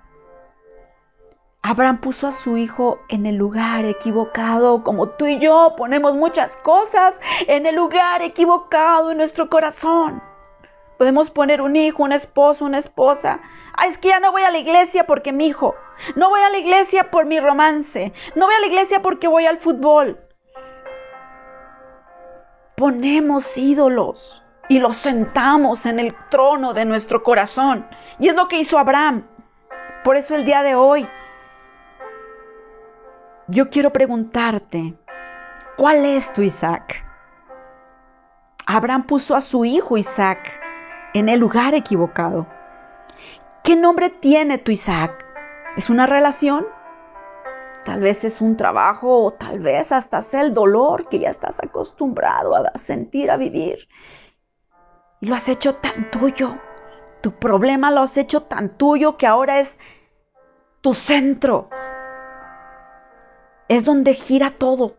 Abraham 1.64 2.00
puso 2.00 2.26
a 2.26 2.32
su 2.32 2.56
hijo 2.56 2.98
en 3.08 3.24
el 3.24 3.36
lugar 3.36 3.84
equivocado, 3.84 4.82
como 4.82 5.10
tú 5.10 5.26
y 5.26 5.38
yo 5.38 5.74
ponemos 5.76 6.16
muchas 6.16 6.56
cosas 6.56 7.20
en 7.46 7.66
el 7.66 7.76
lugar 7.76 8.20
equivocado 8.20 9.12
en 9.12 9.18
nuestro 9.18 9.48
corazón. 9.48 10.20
Podemos 10.98 11.30
poner 11.30 11.60
un 11.60 11.76
hijo, 11.76 12.02
un 12.02 12.10
esposo, 12.10 12.64
una 12.64 12.78
esposa. 12.78 13.40
Ah, 13.74 13.86
es 13.86 13.96
que 13.96 14.08
ya 14.08 14.18
no 14.18 14.32
voy 14.32 14.42
a 14.42 14.50
la 14.50 14.58
iglesia 14.58 15.04
porque 15.06 15.32
mi 15.32 15.46
hijo. 15.46 15.76
No 16.16 16.30
voy 16.30 16.40
a 16.40 16.50
la 16.50 16.58
iglesia 16.58 17.12
por 17.12 17.26
mi 17.26 17.38
romance. 17.38 18.12
No 18.34 18.46
voy 18.46 18.56
a 18.56 18.60
la 18.60 18.66
iglesia 18.66 19.00
porque 19.00 19.28
voy 19.28 19.46
al 19.46 19.58
fútbol. 19.58 20.18
Ponemos 22.74 23.56
ídolos 23.56 24.42
y 24.68 24.80
lo 24.80 24.92
sentamos 24.92 25.86
en 25.86 26.00
el 26.00 26.16
trono 26.28 26.74
de 26.74 26.86
nuestro 26.86 27.22
corazón. 27.22 27.86
Y 28.18 28.28
es 28.28 28.34
lo 28.34 28.48
que 28.48 28.58
hizo 28.58 28.78
Abraham. 28.78 29.28
Por 30.02 30.16
eso 30.16 30.34
el 30.34 30.44
día 30.44 30.64
de 30.64 30.74
hoy, 30.74 31.08
yo 33.52 33.68
quiero 33.68 33.92
preguntarte, 33.92 34.94
¿cuál 35.76 36.06
es 36.06 36.32
tu 36.32 36.40
Isaac? 36.40 37.04
Abraham 38.66 39.06
puso 39.06 39.36
a 39.36 39.42
su 39.42 39.66
hijo 39.66 39.98
Isaac 39.98 40.38
en 41.12 41.28
el 41.28 41.38
lugar 41.38 41.74
equivocado. 41.74 42.46
¿Qué 43.62 43.76
nombre 43.76 44.08
tiene 44.08 44.56
tu 44.56 44.70
Isaac? 44.70 45.26
¿Es 45.76 45.90
una 45.90 46.06
relación? 46.06 46.66
Tal 47.84 48.00
vez 48.00 48.24
es 48.24 48.40
un 48.40 48.56
trabajo 48.56 49.22
o 49.22 49.32
tal 49.32 49.58
vez 49.60 49.92
hasta 49.92 50.22
sea 50.22 50.40
el 50.40 50.54
dolor 50.54 51.06
que 51.08 51.18
ya 51.18 51.28
estás 51.28 51.62
acostumbrado 51.62 52.54
a 52.56 52.78
sentir, 52.78 53.30
a 53.30 53.36
vivir. 53.36 53.86
Y 55.20 55.26
lo 55.26 55.34
has 55.34 55.50
hecho 55.50 55.74
tan 55.74 56.10
tuyo. 56.10 56.56
Tu 57.20 57.32
problema 57.32 57.90
lo 57.90 58.00
has 58.00 58.16
hecho 58.16 58.44
tan 58.44 58.78
tuyo 58.78 59.18
que 59.18 59.26
ahora 59.26 59.60
es 59.60 59.78
tu 60.80 60.94
centro. 60.94 61.68
Es 63.72 63.84
donde 63.84 64.12
gira 64.12 64.50
todo. 64.50 64.96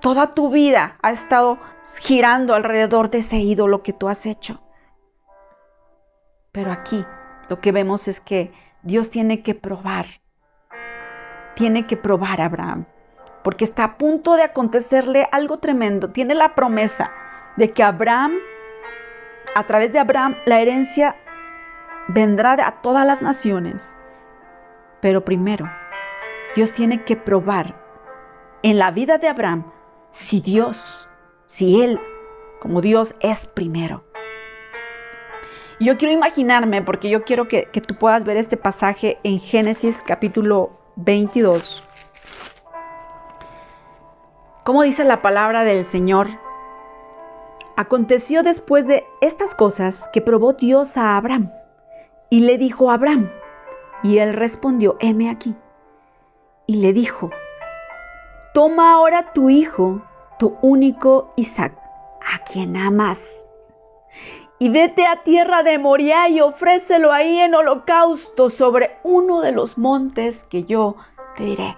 Toda 0.00 0.34
tu 0.34 0.50
vida 0.50 0.98
ha 1.00 1.10
estado 1.10 1.58
girando 2.00 2.54
alrededor 2.54 3.08
de 3.08 3.18
ese 3.18 3.38
ídolo 3.38 3.82
que 3.82 3.94
tú 3.94 4.08
has 4.08 4.26
hecho. 4.26 4.60
Pero 6.52 6.70
aquí 6.70 7.04
lo 7.48 7.60
que 7.60 7.72
vemos 7.72 8.08
es 8.08 8.20
que 8.20 8.52
Dios 8.82 9.08
tiene 9.08 9.42
que 9.42 9.54
probar 9.54 10.04
tiene 11.54 11.86
que 11.86 11.96
probar 11.96 12.40
a 12.40 12.46
Abraham, 12.46 12.84
porque 13.42 13.64
está 13.64 13.84
a 13.84 13.96
punto 13.96 14.34
de 14.34 14.42
acontecerle 14.42 15.26
algo 15.32 15.58
tremendo. 15.58 16.10
Tiene 16.10 16.34
la 16.34 16.54
promesa 16.54 17.10
de 17.56 17.70
que 17.70 17.82
Abraham, 17.82 18.32
a 19.54 19.64
través 19.64 19.92
de 19.92 19.98
Abraham, 19.98 20.36
la 20.44 20.60
herencia 20.60 21.16
vendrá 22.08 22.52
a 22.66 22.82
todas 22.82 23.06
las 23.06 23.22
naciones. 23.22 23.96
Pero 25.00 25.24
primero, 25.24 25.70
Dios 26.54 26.72
tiene 26.72 27.04
que 27.04 27.16
probar 27.16 27.74
en 28.62 28.78
la 28.78 28.90
vida 28.90 29.18
de 29.18 29.28
Abraham 29.28 29.70
si 30.10 30.40
Dios, 30.40 31.08
si 31.46 31.82
Él, 31.82 32.00
como 32.60 32.80
Dios, 32.80 33.14
es 33.20 33.46
primero. 33.46 34.04
yo 35.80 35.98
quiero 35.98 36.14
imaginarme, 36.14 36.82
porque 36.82 37.10
yo 37.10 37.24
quiero 37.24 37.48
que, 37.48 37.64
que 37.72 37.80
tú 37.80 37.96
puedas 37.96 38.24
ver 38.24 38.36
este 38.36 38.56
pasaje 38.56 39.18
en 39.24 39.40
Génesis 39.40 40.00
capítulo 40.06 40.78
22. 40.96 41.82
¿Cómo 44.62 44.82
dice 44.82 45.04
la 45.04 45.20
palabra 45.20 45.64
del 45.64 45.84
Señor? 45.84 46.28
Aconteció 47.76 48.44
después 48.44 48.86
de 48.86 49.04
estas 49.20 49.54
cosas 49.54 50.08
que 50.12 50.22
probó 50.22 50.52
Dios 50.52 50.96
a 50.96 51.16
Abraham 51.16 51.50
y 52.30 52.40
le 52.40 52.56
dijo 52.56 52.90
a 52.90 52.94
Abraham, 52.94 53.30
y 54.02 54.18
él 54.18 54.32
respondió, 54.32 54.96
heme 55.00 55.28
aquí. 55.28 55.54
Y 56.66 56.76
le 56.76 56.92
dijo, 56.92 57.30
toma 58.54 58.92
ahora 58.92 59.32
tu 59.32 59.50
hijo, 59.50 60.02
tu 60.38 60.56
único 60.62 61.32
Isaac, 61.36 61.74
a 62.20 62.42
quien 62.44 62.76
amas, 62.76 63.46
y 64.58 64.70
vete 64.70 65.06
a 65.06 65.22
tierra 65.22 65.62
de 65.62 65.78
Moria 65.78 66.28
y 66.28 66.40
ofrécelo 66.40 67.12
ahí 67.12 67.38
en 67.38 67.54
holocausto 67.54 68.48
sobre 68.48 68.98
uno 69.02 69.40
de 69.40 69.52
los 69.52 69.76
montes 69.76 70.44
que 70.44 70.64
yo 70.64 70.96
te 71.36 71.44
diré. 71.44 71.76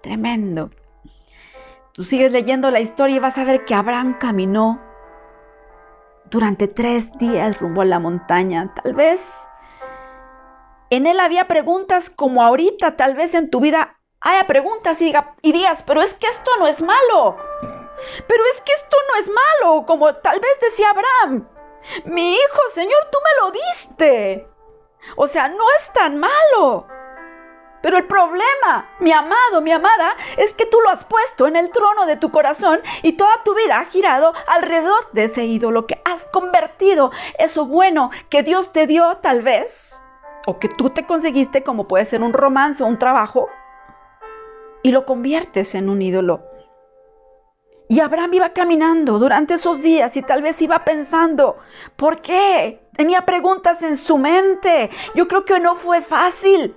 Tremendo. 0.00 0.70
Tú 1.92 2.04
sigues 2.04 2.32
leyendo 2.32 2.70
la 2.70 2.80
historia 2.80 3.16
y 3.16 3.20
vas 3.20 3.36
a 3.36 3.44
ver 3.44 3.64
que 3.64 3.74
Abraham 3.74 4.16
caminó 4.18 4.80
durante 6.30 6.68
tres 6.68 7.12
días 7.18 7.60
rumbo 7.60 7.82
a 7.82 7.84
la 7.84 7.98
montaña. 7.98 8.72
Tal 8.82 8.94
vez 8.94 9.48
en 10.90 11.06
él 11.06 11.20
había 11.20 11.46
preguntas 11.46 12.10
como 12.10 12.42
ahorita, 12.42 12.96
tal 12.96 13.14
vez 13.14 13.34
en 13.34 13.50
tu 13.50 13.60
vida 13.60 13.96
haya 14.20 14.46
preguntas 14.46 15.00
y, 15.00 15.12
y 15.42 15.52
digas, 15.52 15.82
pero 15.86 16.02
es 16.02 16.14
que 16.14 16.26
esto 16.26 16.50
no 16.58 16.66
es 16.66 16.82
malo. 16.82 17.36
Pero 18.26 18.42
es 18.54 18.60
que 18.62 18.72
esto 18.72 18.96
no 19.08 19.20
es 19.20 19.30
malo, 19.30 19.86
como 19.86 20.14
tal 20.16 20.40
vez 20.40 20.60
decía 20.60 20.90
Abraham. 20.90 21.48
Mi 22.04 22.34
hijo, 22.34 22.60
Señor, 22.74 23.08
tú 23.10 23.18
me 23.22 23.42
lo 23.42 23.50
diste. 23.52 24.46
O 25.16 25.26
sea, 25.26 25.48
no 25.48 25.64
es 25.78 25.92
tan 25.92 26.18
malo. 26.18 26.86
Pero 27.82 27.96
el 27.96 28.06
problema, 28.06 28.90
mi 28.98 29.12
amado, 29.12 29.62
mi 29.62 29.72
amada, 29.72 30.14
es 30.36 30.52
que 30.54 30.66
tú 30.66 30.80
lo 30.82 30.90
has 30.90 31.04
puesto 31.04 31.46
en 31.46 31.56
el 31.56 31.70
trono 31.70 32.04
de 32.04 32.16
tu 32.16 32.30
corazón 32.30 32.80
y 33.02 33.12
toda 33.12 33.42
tu 33.42 33.54
vida 33.54 33.78
ha 33.78 33.86
girado 33.86 34.34
alrededor 34.46 35.10
de 35.12 35.24
ese 35.24 35.44
ídolo 35.44 35.86
que 35.86 36.00
has 36.04 36.26
convertido 36.26 37.10
eso 37.38 37.64
bueno 37.64 38.10
que 38.28 38.42
Dios 38.42 38.72
te 38.72 38.86
dio 38.86 39.16
tal 39.18 39.40
vez, 39.40 39.98
o 40.50 40.58
que 40.58 40.68
tú 40.68 40.90
te 40.90 41.06
conseguiste 41.06 41.62
como 41.62 41.86
puede 41.86 42.04
ser 42.04 42.22
un 42.22 42.32
romance 42.32 42.82
o 42.82 42.86
un 42.86 42.98
trabajo, 42.98 43.48
y 44.82 44.90
lo 44.90 45.06
conviertes 45.06 45.74
en 45.74 45.88
un 45.88 46.02
ídolo. 46.02 46.42
Y 47.88 48.00
Abraham 48.00 48.34
iba 48.34 48.50
caminando 48.50 49.18
durante 49.18 49.54
esos 49.54 49.82
días 49.82 50.16
y 50.16 50.22
tal 50.22 50.42
vez 50.42 50.60
iba 50.62 50.84
pensando, 50.84 51.58
¿por 51.96 52.20
qué? 52.22 52.88
Tenía 52.96 53.24
preguntas 53.24 53.82
en 53.82 53.96
su 53.96 54.16
mente. 54.16 54.90
Yo 55.14 55.26
creo 55.26 55.44
que 55.44 55.58
no 55.58 55.74
fue 55.74 56.00
fácil. 56.00 56.76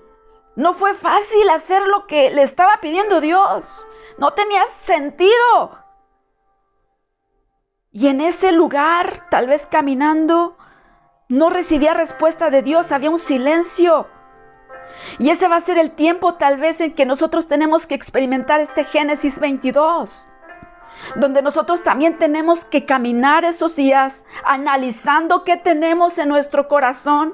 No 0.55 0.73
fue 0.73 0.95
fácil 0.95 1.49
hacer 1.49 1.83
lo 1.85 2.07
que 2.07 2.31
le 2.31 2.41
estaba 2.41 2.79
pidiendo 2.81 3.21
Dios. 3.21 3.87
No 4.17 4.31
tenía 4.31 4.65
sentido. 4.79 5.77
Y 7.91 8.07
en 8.07 8.19
ese 8.19 8.51
lugar, 8.51 9.29
tal 9.29 9.45
vez 9.45 9.67
caminando, 9.69 10.57
no 11.27 11.49
recibía 11.49 11.93
respuesta 11.93 12.49
de 12.49 12.61
Dios, 12.61 12.91
había 12.91 13.09
un 13.09 13.19
silencio. 13.19 14.07
Y 15.19 15.29
ese 15.29 15.47
va 15.47 15.57
a 15.57 15.61
ser 15.61 15.77
el 15.77 15.91
tiempo 15.91 16.35
tal 16.35 16.59
vez 16.59 16.79
en 16.81 16.93
que 16.93 17.05
nosotros 17.05 17.47
tenemos 17.47 17.85
que 17.85 17.95
experimentar 17.95 18.59
este 18.59 18.83
Génesis 18.83 19.39
22 19.39 20.27
donde 21.15 21.41
nosotros 21.41 21.83
también 21.83 22.17
tenemos 22.17 22.65
que 22.65 22.85
caminar 22.85 23.45
esos 23.45 23.75
días 23.75 24.25
analizando 24.45 25.43
qué 25.43 25.57
tenemos 25.57 26.17
en 26.17 26.29
nuestro 26.29 26.67
corazón 26.67 27.33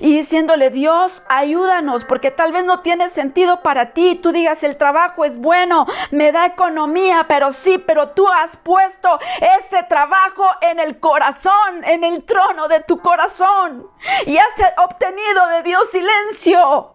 y 0.00 0.16
diciéndole, 0.16 0.70
Dios, 0.70 1.24
ayúdanos, 1.28 2.04
porque 2.04 2.30
tal 2.30 2.52
vez 2.52 2.64
no 2.64 2.80
tiene 2.80 3.08
sentido 3.08 3.62
para 3.62 3.92
ti. 3.92 4.16
Tú 4.22 4.32
digas, 4.32 4.62
el 4.62 4.76
trabajo 4.76 5.24
es 5.24 5.38
bueno, 5.38 5.86
me 6.10 6.32
da 6.32 6.46
economía, 6.46 7.26
pero 7.28 7.52
sí, 7.52 7.78
pero 7.78 8.10
tú 8.10 8.28
has 8.28 8.56
puesto 8.56 9.18
ese 9.58 9.82
trabajo 9.84 10.44
en 10.60 10.78
el 10.80 11.00
corazón, 11.00 11.84
en 11.84 12.04
el 12.04 12.24
trono 12.24 12.68
de 12.68 12.80
tu 12.80 13.00
corazón, 13.00 13.86
y 14.26 14.36
has 14.36 14.72
obtenido 14.76 15.46
de 15.48 15.62
Dios 15.62 15.90
silencio. 15.90 16.94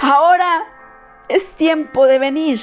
Ahora 0.00 0.66
es 1.28 1.54
tiempo 1.54 2.06
de 2.06 2.18
venir 2.18 2.60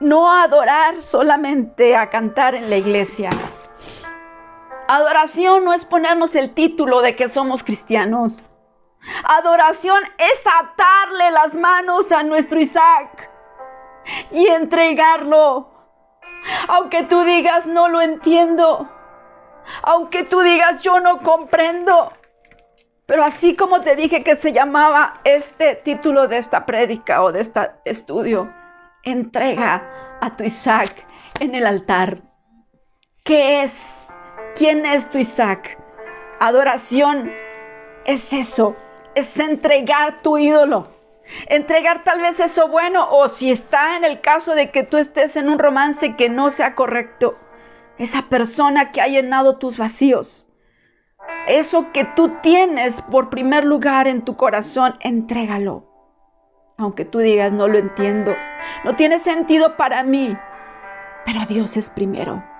no 0.00 0.30
adorar 0.30 1.02
solamente 1.02 1.96
a 1.96 2.10
cantar 2.10 2.54
en 2.54 2.68
la 2.68 2.76
iglesia. 2.76 3.30
Adoración 4.88 5.64
no 5.64 5.72
es 5.72 5.84
ponernos 5.84 6.36
el 6.36 6.54
título 6.54 7.00
de 7.00 7.16
que 7.16 7.28
somos 7.28 7.64
cristianos. 7.64 8.42
Adoración 9.24 10.02
es 10.18 10.44
atarle 10.46 11.30
las 11.32 11.54
manos 11.54 12.12
a 12.12 12.22
nuestro 12.22 12.60
Isaac 12.60 13.30
y 14.30 14.46
entregarlo. 14.46 15.70
Aunque 16.68 17.02
tú 17.02 17.24
digas 17.24 17.66
no 17.66 17.88
lo 17.88 18.00
entiendo. 18.00 18.88
Aunque 19.82 20.22
tú 20.22 20.40
digas 20.40 20.82
yo 20.82 21.00
no 21.00 21.20
comprendo. 21.22 22.12
Pero 23.06 23.24
así 23.24 23.56
como 23.56 23.80
te 23.80 23.96
dije 23.96 24.22
que 24.22 24.36
se 24.36 24.52
llamaba 24.52 25.20
este 25.24 25.76
título 25.76 26.28
de 26.28 26.38
esta 26.38 26.66
prédica 26.66 27.22
o 27.22 27.32
de 27.32 27.40
este 27.40 27.70
estudio, 27.84 28.52
entrega 29.04 30.18
a 30.20 30.36
tu 30.36 30.44
Isaac 30.44 31.06
en 31.40 31.54
el 31.54 31.66
altar. 31.66 32.18
¿Qué 33.24 33.62
es? 33.62 33.95
¿Quién 34.56 34.86
es 34.86 35.10
tu 35.10 35.18
Isaac? 35.18 35.76
Adoración 36.40 37.30
es 38.06 38.32
eso, 38.32 38.74
es 39.14 39.38
entregar 39.38 40.22
tu 40.22 40.38
ídolo. 40.38 40.88
Entregar 41.48 42.04
tal 42.04 42.22
vez 42.22 42.40
eso 42.40 42.68
bueno 42.68 43.06
o 43.10 43.28
si 43.28 43.50
está 43.50 43.98
en 43.98 44.04
el 44.04 44.22
caso 44.22 44.54
de 44.54 44.70
que 44.70 44.82
tú 44.82 44.96
estés 44.96 45.36
en 45.36 45.50
un 45.50 45.58
romance 45.58 46.16
que 46.16 46.30
no 46.30 46.48
sea 46.48 46.74
correcto, 46.74 47.36
esa 47.98 48.30
persona 48.30 48.92
que 48.92 49.02
ha 49.02 49.08
llenado 49.08 49.58
tus 49.58 49.76
vacíos. 49.76 50.48
Eso 51.46 51.92
que 51.92 52.06
tú 52.06 52.36
tienes 52.40 52.94
por 53.10 53.28
primer 53.28 53.62
lugar 53.62 54.08
en 54.08 54.22
tu 54.22 54.38
corazón, 54.38 54.94
entrégalo. 55.00 55.84
Aunque 56.78 57.04
tú 57.04 57.18
digas, 57.18 57.52
no 57.52 57.68
lo 57.68 57.76
entiendo, 57.76 58.34
no 58.84 58.96
tiene 58.96 59.18
sentido 59.18 59.76
para 59.76 60.02
mí, 60.02 60.34
pero 61.26 61.44
Dios 61.46 61.76
es 61.76 61.90
primero. 61.90 62.55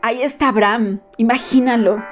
Ahí 0.00 0.22
está 0.22 0.48
Abraham, 0.48 1.00
imagínalo. 1.16 2.02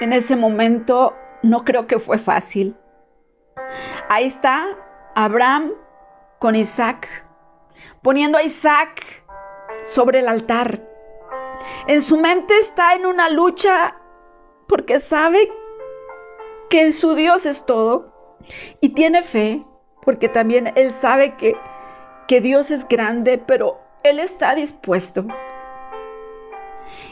En 0.00 0.12
ese 0.12 0.34
momento 0.34 1.14
no 1.42 1.64
creo 1.64 1.86
que 1.86 1.98
fue 1.98 2.18
fácil. 2.18 2.74
Ahí 4.08 4.26
está 4.26 4.66
Abraham 5.14 5.72
con 6.38 6.56
Isaac, 6.56 7.08
poniendo 8.00 8.38
a 8.38 8.42
Isaac 8.42 9.04
sobre 9.84 10.20
el 10.20 10.28
altar. 10.28 10.80
En 11.86 12.00
su 12.00 12.16
mente 12.16 12.58
está 12.58 12.94
en 12.94 13.04
una 13.04 13.28
lucha 13.28 13.96
porque 14.66 14.98
sabe 14.98 15.52
que 16.70 16.92
su 16.92 17.14
Dios 17.14 17.44
es 17.44 17.66
todo 17.66 18.38
y 18.80 18.90
tiene 18.90 19.22
fe 19.22 19.64
porque 20.02 20.30
también 20.30 20.72
él 20.76 20.92
sabe 20.92 21.34
que, 21.36 21.54
que 22.26 22.40
Dios 22.40 22.70
es 22.70 22.88
grande, 22.88 23.36
pero 23.36 23.78
él 24.02 24.18
está 24.18 24.54
dispuesto. 24.54 25.26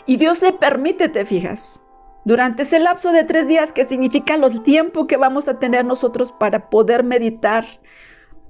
Y 0.07 0.17
Dios 0.17 0.41
le 0.41 0.53
permite, 0.53 1.09
te 1.09 1.27
fijas, 1.27 1.85
durante 2.25 2.63
ese 2.63 2.79
lapso 2.79 3.13
de 3.13 3.25
tres 3.25 3.49
días 3.49 3.73
que 3.73 3.85
significa 3.85 4.35
el 4.35 4.63
tiempo 4.63 5.07
que 5.07 5.17
vamos 5.17 5.49
a 5.49 5.59
tener 5.59 5.85
nosotros 5.85 6.33
para 6.33 6.71
poder 6.71 7.05
meditar, 7.05 7.67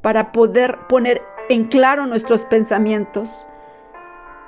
para 0.02 0.32
poder 0.32 0.78
poner 0.88 1.22
en 1.48 1.68
claro 1.68 2.06
nuestros 2.06 2.44
pensamientos. 2.44 3.46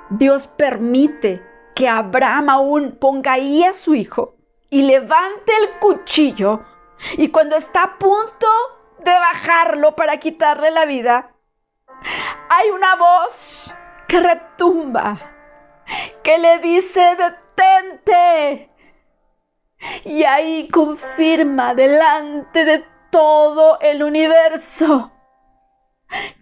Dios 0.09 0.47
permite 0.47 1.43
que 1.75 1.87
Abraham 1.87 2.49
aún 2.49 2.97
ponga 2.99 3.33
ahí 3.33 3.63
a 3.63 3.73
su 3.73 3.95
hijo 3.95 4.35
y 4.69 4.83
levante 4.83 5.51
el 5.61 5.79
cuchillo 5.79 6.63
y 7.17 7.29
cuando 7.29 7.55
está 7.55 7.83
a 7.83 7.97
punto 7.97 8.47
de 9.03 9.11
bajarlo 9.11 9.95
para 9.95 10.17
quitarle 10.17 10.71
la 10.71 10.85
vida, 10.85 11.31
hay 12.49 12.69
una 12.71 12.95
voz 12.95 13.75
que 14.07 14.19
retumba, 14.19 15.19
que 16.29 16.37
le 16.37 16.59
dice, 16.59 17.17
detente. 17.17 18.69
Y 20.05 20.23
ahí 20.25 20.69
confirma 20.69 21.73
delante 21.73 22.65
de 22.65 22.85
todo 23.09 23.79
el 23.79 24.03
universo 24.03 25.11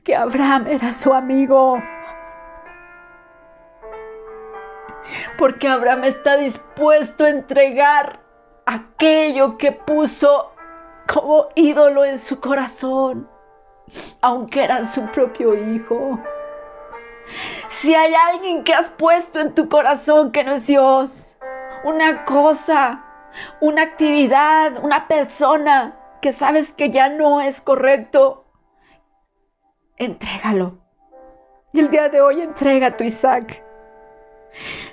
que 0.04 0.14
Abraham 0.14 0.68
era 0.68 0.92
su 0.92 1.14
amigo. 1.14 1.82
Porque 5.38 5.70
Abraham 5.70 6.04
está 6.04 6.36
dispuesto 6.36 7.24
a 7.24 7.30
entregar 7.30 8.20
aquello 8.66 9.58
que 9.58 9.72
puso 9.72 10.52
como 11.08 11.48
ídolo 11.56 12.04
en 12.04 12.20
su 12.20 12.42
corazón, 12.42 13.30
aunque 14.20 14.66
era 14.66 14.86
su 14.86 15.06
propio 15.12 15.56
hijo. 15.56 16.20
Si 17.70 17.94
hay 17.94 18.14
alguien 18.14 18.64
que 18.64 18.74
has 18.74 18.90
puesto 18.90 19.40
en 19.40 19.54
tu 19.54 19.70
corazón 19.70 20.32
que 20.32 20.44
no 20.44 20.54
es 20.54 20.66
Dios, 20.66 21.38
una 21.84 22.26
cosa, 22.26 23.04
una 23.62 23.84
actividad, 23.84 24.84
una 24.84 25.08
persona 25.08 25.98
que 26.22 26.32
sabes 26.32 26.74
que 26.74 26.90
ya 26.90 27.10
no 27.10 27.42
es 27.42 27.62
correcto, 27.62 28.46
entrégalo. 29.98 30.78
Y 31.74 31.82
el 31.82 31.90
día 31.90 32.10
de 32.10 32.22
hoy 32.22 32.42
entrega 32.42 32.88
a 32.88 32.98
tu 32.98 33.04
Isaac. 33.04 33.64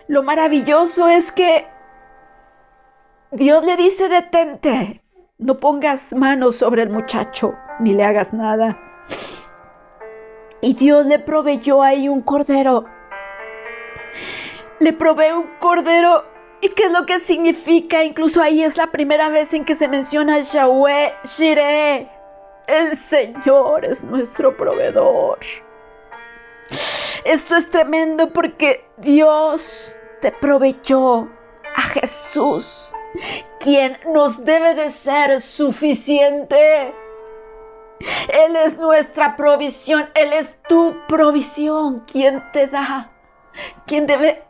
Lo 0.09 0.23
maravilloso 0.23 1.09
es 1.09 1.33
que 1.33 1.67
Dios 3.31 3.65
le 3.65 3.77
dice, 3.77 4.09
detente, 4.09 5.03
no 5.39 5.59
pongas 5.59 6.13
manos 6.13 6.57
sobre 6.57 6.83
el 6.83 6.91
muchacho, 6.91 7.55
ni 7.81 7.95
le 7.95 8.05
hagas 8.05 8.35
nada. 8.35 8.79
Y 10.65 10.73
Dios 10.73 11.05
le 11.05 11.19
proveyó 11.19 11.83
ahí 11.83 12.09
un 12.09 12.23
cordero. 12.23 12.87
Le 14.79 14.95
provee 14.95 15.33
un 15.33 15.59
cordero. 15.59 16.25
¿Y 16.63 16.71
qué 16.71 16.85
es 16.85 16.93
lo 16.93 17.05
que 17.05 17.21
significa? 17.21 18.03
Incluso 18.03 18.41
ahí 18.41 18.63
es 18.63 18.79
la 18.79 18.87
primera 18.87 19.29
vez 19.29 19.53
en 19.53 19.67
que 19.67 19.75
se 19.75 19.89
menciona 19.89 20.41
Yahweh 20.41 21.13
Shireh. 21.23 22.09
El 22.67 22.97
Señor 22.97 23.85
es 23.85 24.03
nuestro 24.05 24.57
proveedor. 24.57 25.39
Esto 27.27 27.57
es 27.57 27.71
tremendo 27.71 28.33
porque 28.33 28.87
Dios 28.97 29.95
te 30.23 30.33
proveyó 30.33 31.29
a 31.77 31.83
Jesús, 31.83 32.95
quien 33.61 33.99
nos 34.15 34.43
debe 34.43 34.75
de 34.75 34.91
ser 34.93 35.43
suficiente. 35.43 36.95
Él 38.33 38.57
es 38.57 38.77
nuestra 38.77 39.37
provisión, 39.37 40.09
Él 40.15 40.33
es 40.33 40.55
tu 40.69 40.97
provisión, 41.09 42.01
quien 42.01 42.43
te 42.53 42.67
da, 42.67 43.09
quien 43.87 44.07
debe 44.07 44.43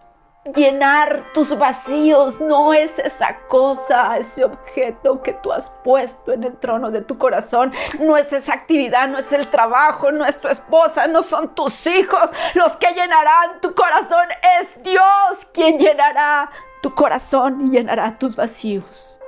llenar 0.54 1.24
tus 1.32 1.56
vacíos 1.56 2.38
no 2.40 2.74
es 2.74 2.98
esa 2.98 3.38
cosa, 3.48 4.18
ese 4.18 4.44
objeto 4.44 5.22
que 5.22 5.32
tú 5.34 5.52
has 5.52 5.70
puesto 5.82 6.32
en 6.32 6.44
el 6.44 6.56
trono 6.58 6.90
de 6.90 7.00
tu 7.00 7.16
corazón, 7.16 7.72
no 7.98 8.16
es 8.16 8.30
esa 8.32 8.52
actividad, 8.52 9.08
no 9.08 9.18
es 9.18 9.32
el 9.32 9.48
trabajo, 9.48 10.12
no 10.12 10.26
es 10.26 10.38
tu 10.40 10.48
esposa, 10.48 11.06
no 11.06 11.22
son 11.22 11.54
tus 11.54 11.86
hijos 11.86 12.30
los 12.54 12.76
que 12.76 12.92
llenarán 12.92 13.60
tu 13.60 13.74
corazón, 13.74 14.26
es 14.60 14.82
Dios 14.82 15.46
quien 15.54 15.78
llenará 15.78 16.50
tu 16.82 16.94
corazón 16.94 17.66
y 17.66 17.70
llenará 17.70 18.18
tus 18.18 18.36
vacíos. 18.36 19.20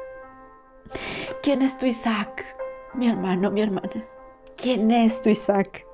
¿Quién 1.42 1.62
es 1.62 1.78
tu 1.78 1.86
Isaac, 1.86 2.44
mi 2.94 3.08
hermano, 3.08 3.50
mi 3.50 3.62
hermana? 3.62 4.04
¿Quién 4.56 4.90
es 4.90 5.22
tu 5.22 5.30
Isaac? 5.30 5.86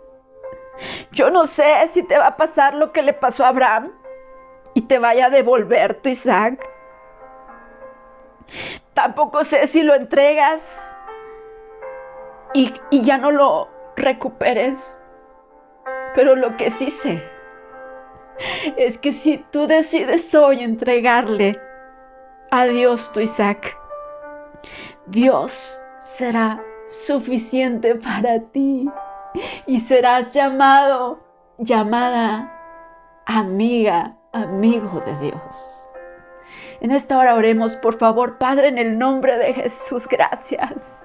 Yo 1.12 1.30
no 1.30 1.46
sé 1.46 1.86
si 1.88 2.02
te 2.02 2.16
va 2.16 2.28
a 2.28 2.36
pasar 2.36 2.74
lo 2.74 2.92
que 2.92 3.02
le 3.02 3.12
pasó 3.12 3.44
a 3.44 3.48
Abraham 3.48 3.92
y 4.74 4.82
te 4.82 4.98
vaya 4.98 5.26
a 5.26 5.30
devolver 5.30 6.00
tu 6.00 6.08
Isaac. 6.08 6.68
Tampoco 8.94 9.44
sé 9.44 9.66
si 9.66 9.82
lo 9.82 9.94
entregas 9.94 10.96
y, 12.54 12.72
ya 12.90 13.18
no 13.18 13.30
lo 13.30 13.68
recuperes. 13.96 14.98
Pero 16.14 16.36
lo 16.36 16.56
que 16.56 16.70
sí 16.70 16.90
sé 16.90 17.22
es 18.76 18.98
que 18.98 19.12
si 19.12 19.38
tú 19.50 19.66
decides 19.66 20.34
hoy 20.34 20.62
entregarle 20.62 21.58
a 22.50 22.66
Dios 22.66 23.10
tu 23.12 23.20
Isaac, 23.20 23.78
Dios 25.06 25.82
será 26.00 26.62
suficiente 26.92 27.94
para 27.96 28.40
ti 28.40 28.88
y 29.66 29.80
serás 29.80 30.32
llamado, 30.32 31.20
llamada 31.58 32.52
amiga 33.26 34.16
amigo 34.32 35.02
de 35.06 35.30
Dios. 35.30 35.88
En 36.80 36.90
esta 36.90 37.18
hora 37.18 37.34
oremos, 37.34 37.76
por 37.76 37.98
favor, 37.98 38.38
Padre, 38.38 38.68
en 38.68 38.78
el 38.78 38.98
nombre 38.98 39.38
de 39.38 39.54
Jesús, 39.54 40.06
gracias. 40.08 40.98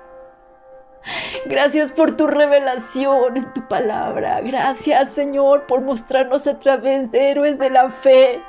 Gracias 1.45 1.91
por 1.91 2.17
tu 2.17 2.27
revelación 2.27 3.37
en 3.37 3.53
tu 3.53 3.65
palabra. 3.67 4.41
Gracias, 4.41 5.09
Señor, 5.11 5.65
por 5.67 5.81
mostrarnos 5.81 6.47
a 6.47 6.59
través 6.59 7.11
de 7.11 7.31
héroes 7.31 7.57
de 7.59 7.69
la 7.69 7.89
fe 7.89 8.41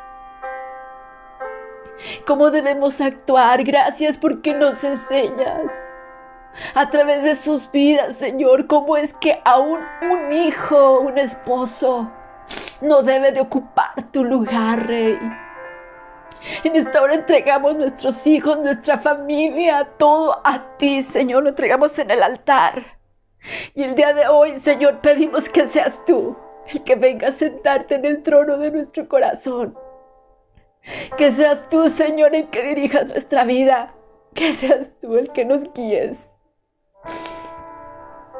cómo 2.27 2.51
debemos 2.51 3.01
actuar. 3.01 3.63
Gracias 3.63 4.19
porque 4.19 4.55
nos 4.55 4.83
enseñas 4.83 5.71
a 6.75 6.91
través 6.91 7.23
de 7.23 7.37
sus 7.37 7.71
vidas, 7.71 8.17
Señor, 8.17 8.67
cómo 8.67 8.97
es 8.97 9.15
que 9.15 9.41
aún 9.45 9.81
un 10.03 10.33
hijo, 10.33 11.01
un 11.01 11.19
esposo, 11.19 12.11
no 12.81 13.03
debe 13.03 13.33
de 13.33 13.41
ocupar 13.41 14.11
tu 14.11 14.25
lugar, 14.25 14.87
Rey. 14.87 15.19
En 16.65 16.77
esta 16.77 17.03
hora 17.03 17.15
entregamos 17.15 17.77
nuestros 17.77 18.27
hijos, 18.27 18.59
nuestra 18.59 18.99
familia, 18.99 19.89
todo 19.99 20.41
a 20.45 20.77
ti, 20.79 21.03
Señor, 21.03 21.43
lo 21.43 21.51
entregamos 21.51 21.99
en 21.99 22.11
el 22.11 22.23
altar. 22.23 22.99
Y 23.75 23.83
el 23.83 23.95
día 23.95 24.13
de 24.15 24.29
hoy, 24.29 24.59
Señor, 24.61 25.01
pedimos 25.01 25.49
que 25.49 25.67
seas 25.67 26.05
tú 26.05 26.37
el 26.69 26.83
que 26.85 26.97
venga 26.97 27.29
a 27.29 27.33
sentarte 27.33 27.95
en 27.95 28.05
el 28.05 28.23
trono 28.23 28.59
de 28.59 28.71
nuestro 28.71 29.09
corazón. 29.09 29.77
Que 31.17 31.33
seas 31.33 31.69
tú, 31.69 31.89
Señor, 31.91 32.35
el 32.35 32.49
que 32.51 32.63
dirijas 32.63 33.07
nuestra 33.07 33.45
vida. 33.45 33.95
Que 34.35 34.53
seas 34.53 34.91
tú 35.01 35.17
el 35.17 35.31
que 35.33 35.45
nos 35.45 35.73
guíes. 35.73 36.28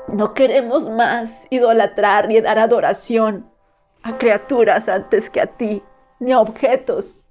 No 0.09 0.33
queremos 0.33 0.89
más 0.89 1.47
idolatrar 1.51 2.29
ni 2.29 2.41
dar 2.41 2.59
adoración 2.59 3.51
a 4.03 4.17
criaturas 4.17 4.89
antes 4.89 5.29
que 5.29 5.41
a 5.41 5.47
ti, 5.47 5.83
ni 6.19 6.33
a 6.33 6.41
objetos. 6.41 7.27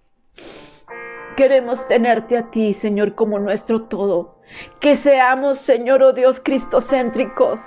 Queremos 1.35 1.87
tenerte 1.87 2.37
a 2.37 2.49
ti, 2.49 2.73
Señor, 2.73 3.15
como 3.15 3.39
nuestro 3.39 3.83
todo. 3.83 4.37
Que 4.79 4.95
seamos, 4.95 5.59
Señor, 5.59 6.01
oh 6.03 6.13
Dios, 6.13 6.39
cristocéntricos. 6.39 7.59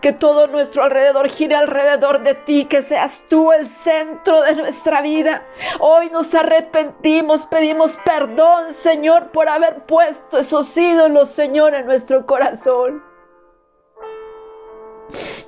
Que 0.00 0.12
todo 0.12 0.46
nuestro 0.46 0.84
alrededor 0.84 1.28
gire 1.28 1.54
alrededor 1.54 2.22
de 2.22 2.34
ti. 2.34 2.66
Que 2.66 2.82
seas 2.82 3.22
tú 3.28 3.52
el 3.52 3.68
centro 3.68 4.42
de 4.42 4.56
nuestra 4.56 5.00
vida. 5.02 5.42
Hoy 5.80 6.10
nos 6.10 6.34
arrepentimos, 6.34 7.46
pedimos 7.46 7.96
perdón, 8.04 8.72
Señor, 8.72 9.30
por 9.32 9.48
haber 9.48 9.86
puesto 9.86 10.38
esos 10.38 10.76
ídolos, 10.76 11.30
Señor, 11.30 11.74
en 11.74 11.86
nuestro 11.86 12.26
corazón. 12.26 13.02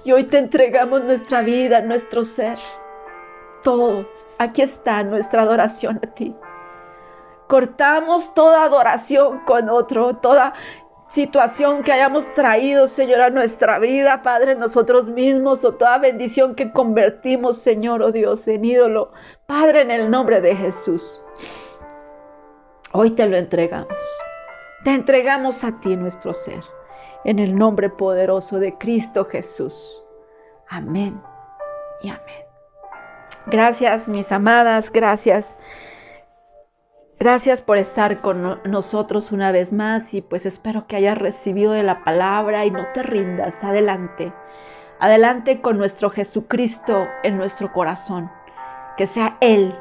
Y 0.04 0.12
hoy 0.12 0.24
te 0.24 0.38
entregamos 0.38 1.02
nuestra 1.04 1.42
vida, 1.42 1.80
nuestro 1.80 2.24
ser 2.24 2.58
todo. 3.62 4.08
Aquí 4.38 4.62
está 4.62 5.02
nuestra 5.02 5.42
adoración 5.42 6.00
a 6.02 6.14
ti. 6.14 6.34
Cortamos 7.48 8.34
toda 8.34 8.64
adoración 8.64 9.40
con 9.46 9.68
otro, 9.68 10.16
toda 10.16 10.54
situación 11.08 11.82
que 11.82 11.92
hayamos 11.92 12.32
traído, 12.34 12.86
Señor, 12.86 13.20
a 13.22 13.30
nuestra 13.30 13.78
vida, 13.78 14.22
Padre, 14.22 14.54
nosotros 14.54 15.08
mismos, 15.08 15.64
o 15.64 15.74
toda 15.74 15.98
bendición 15.98 16.54
que 16.54 16.70
convertimos, 16.72 17.56
Señor, 17.56 18.02
oh 18.02 18.12
Dios, 18.12 18.46
en 18.48 18.64
ídolo. 18.64 19.12
Padre, 19.46 19.82
en 19.82 19.90
el 19.90 20.10
nombre 20.10 20.40
de 20.40 20.54
Jesús. 20.54 21.22
Hoy 22.92 23.10
te 23.10 23.26
lo 23.26 23.36
entregamos. 23.36 23.88
Te 24.84 24.90
entregamos 24.90 25.64
a 25.64 25.80
ti 25.80 25.96
nuestro 25.96 26.34
ser, 26.34 26.62
en 27.28 27.38
el 27.38 27.58
nombre 27.58 27.90
poderoso 27.90 28.58
de 28.58 28.78
Cristo 28.78 29.26
Jesús. 29.26 30.02
Amén 30.66 31.20
y 32.00 32.08
amén. 32.08 32.46
Gracias, 33.44 34.08
mis 34.08 34.32
amadas, 34.32 34.90
gracias. 34.90 35.58
Gracias 37.18 37.60
por 37.60 37.76
estar 37.76 38.22
con 38.22 38.62
nosotros 38.64 39.30
una 39.30 39.52
vez 39.52 39.74
más 39.74 40.14
y 40.14 40.22
pues 40.22 40.46
espero 40.46 40.86
que 40.86 40.96
hayas 40.96 41.18
recibido 41.18 41.72
de 41.72 41.82
la 41.82 42.02
palabra 42.02 42.64
y 42.64 42.70
no 42.70 42.86
te 42.94 43.02
rindas. 43.02 43.62
Adelante. 43.62 44.32
Adelante 44.98 45.60
con 45.60 45.76
nuestro 45.76 46.08
Jesucristo 46.08 47.08
en 47.24 47.36
nuestro 47.36 47.74
corazón. 47.74 48.30
Que 48.96 49.06
sea 49.06 49.36
Él 49.42 49.74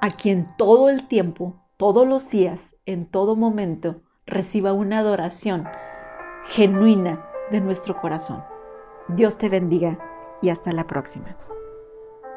a 0.00 0.12
quien 0.12 0.56
todo 0.56 0.88
el 0.88 1.08
tiempo, 1.08 1.66
todos 1.78 2.06
los 2.06 2.30
días, 2.30 2.76
en 2.86 3.06
todo 3.06 3.34
momento, 3.34 4.02
reciba 4.24 4.72
una 4.72 5.00
adoración 5.00 5.66
genuina 6.46 7.24
de 7.50 7.60
nuestro 7.60 8.00
corazón. 8.00 8.44
Dios 9.08 9.36
te 9.36 9.48
bendiga 9.48 9.98
y 10.40 10.48
hasta 10.48 10.72
la 10.72 10.86
próxima. 10.86 11.36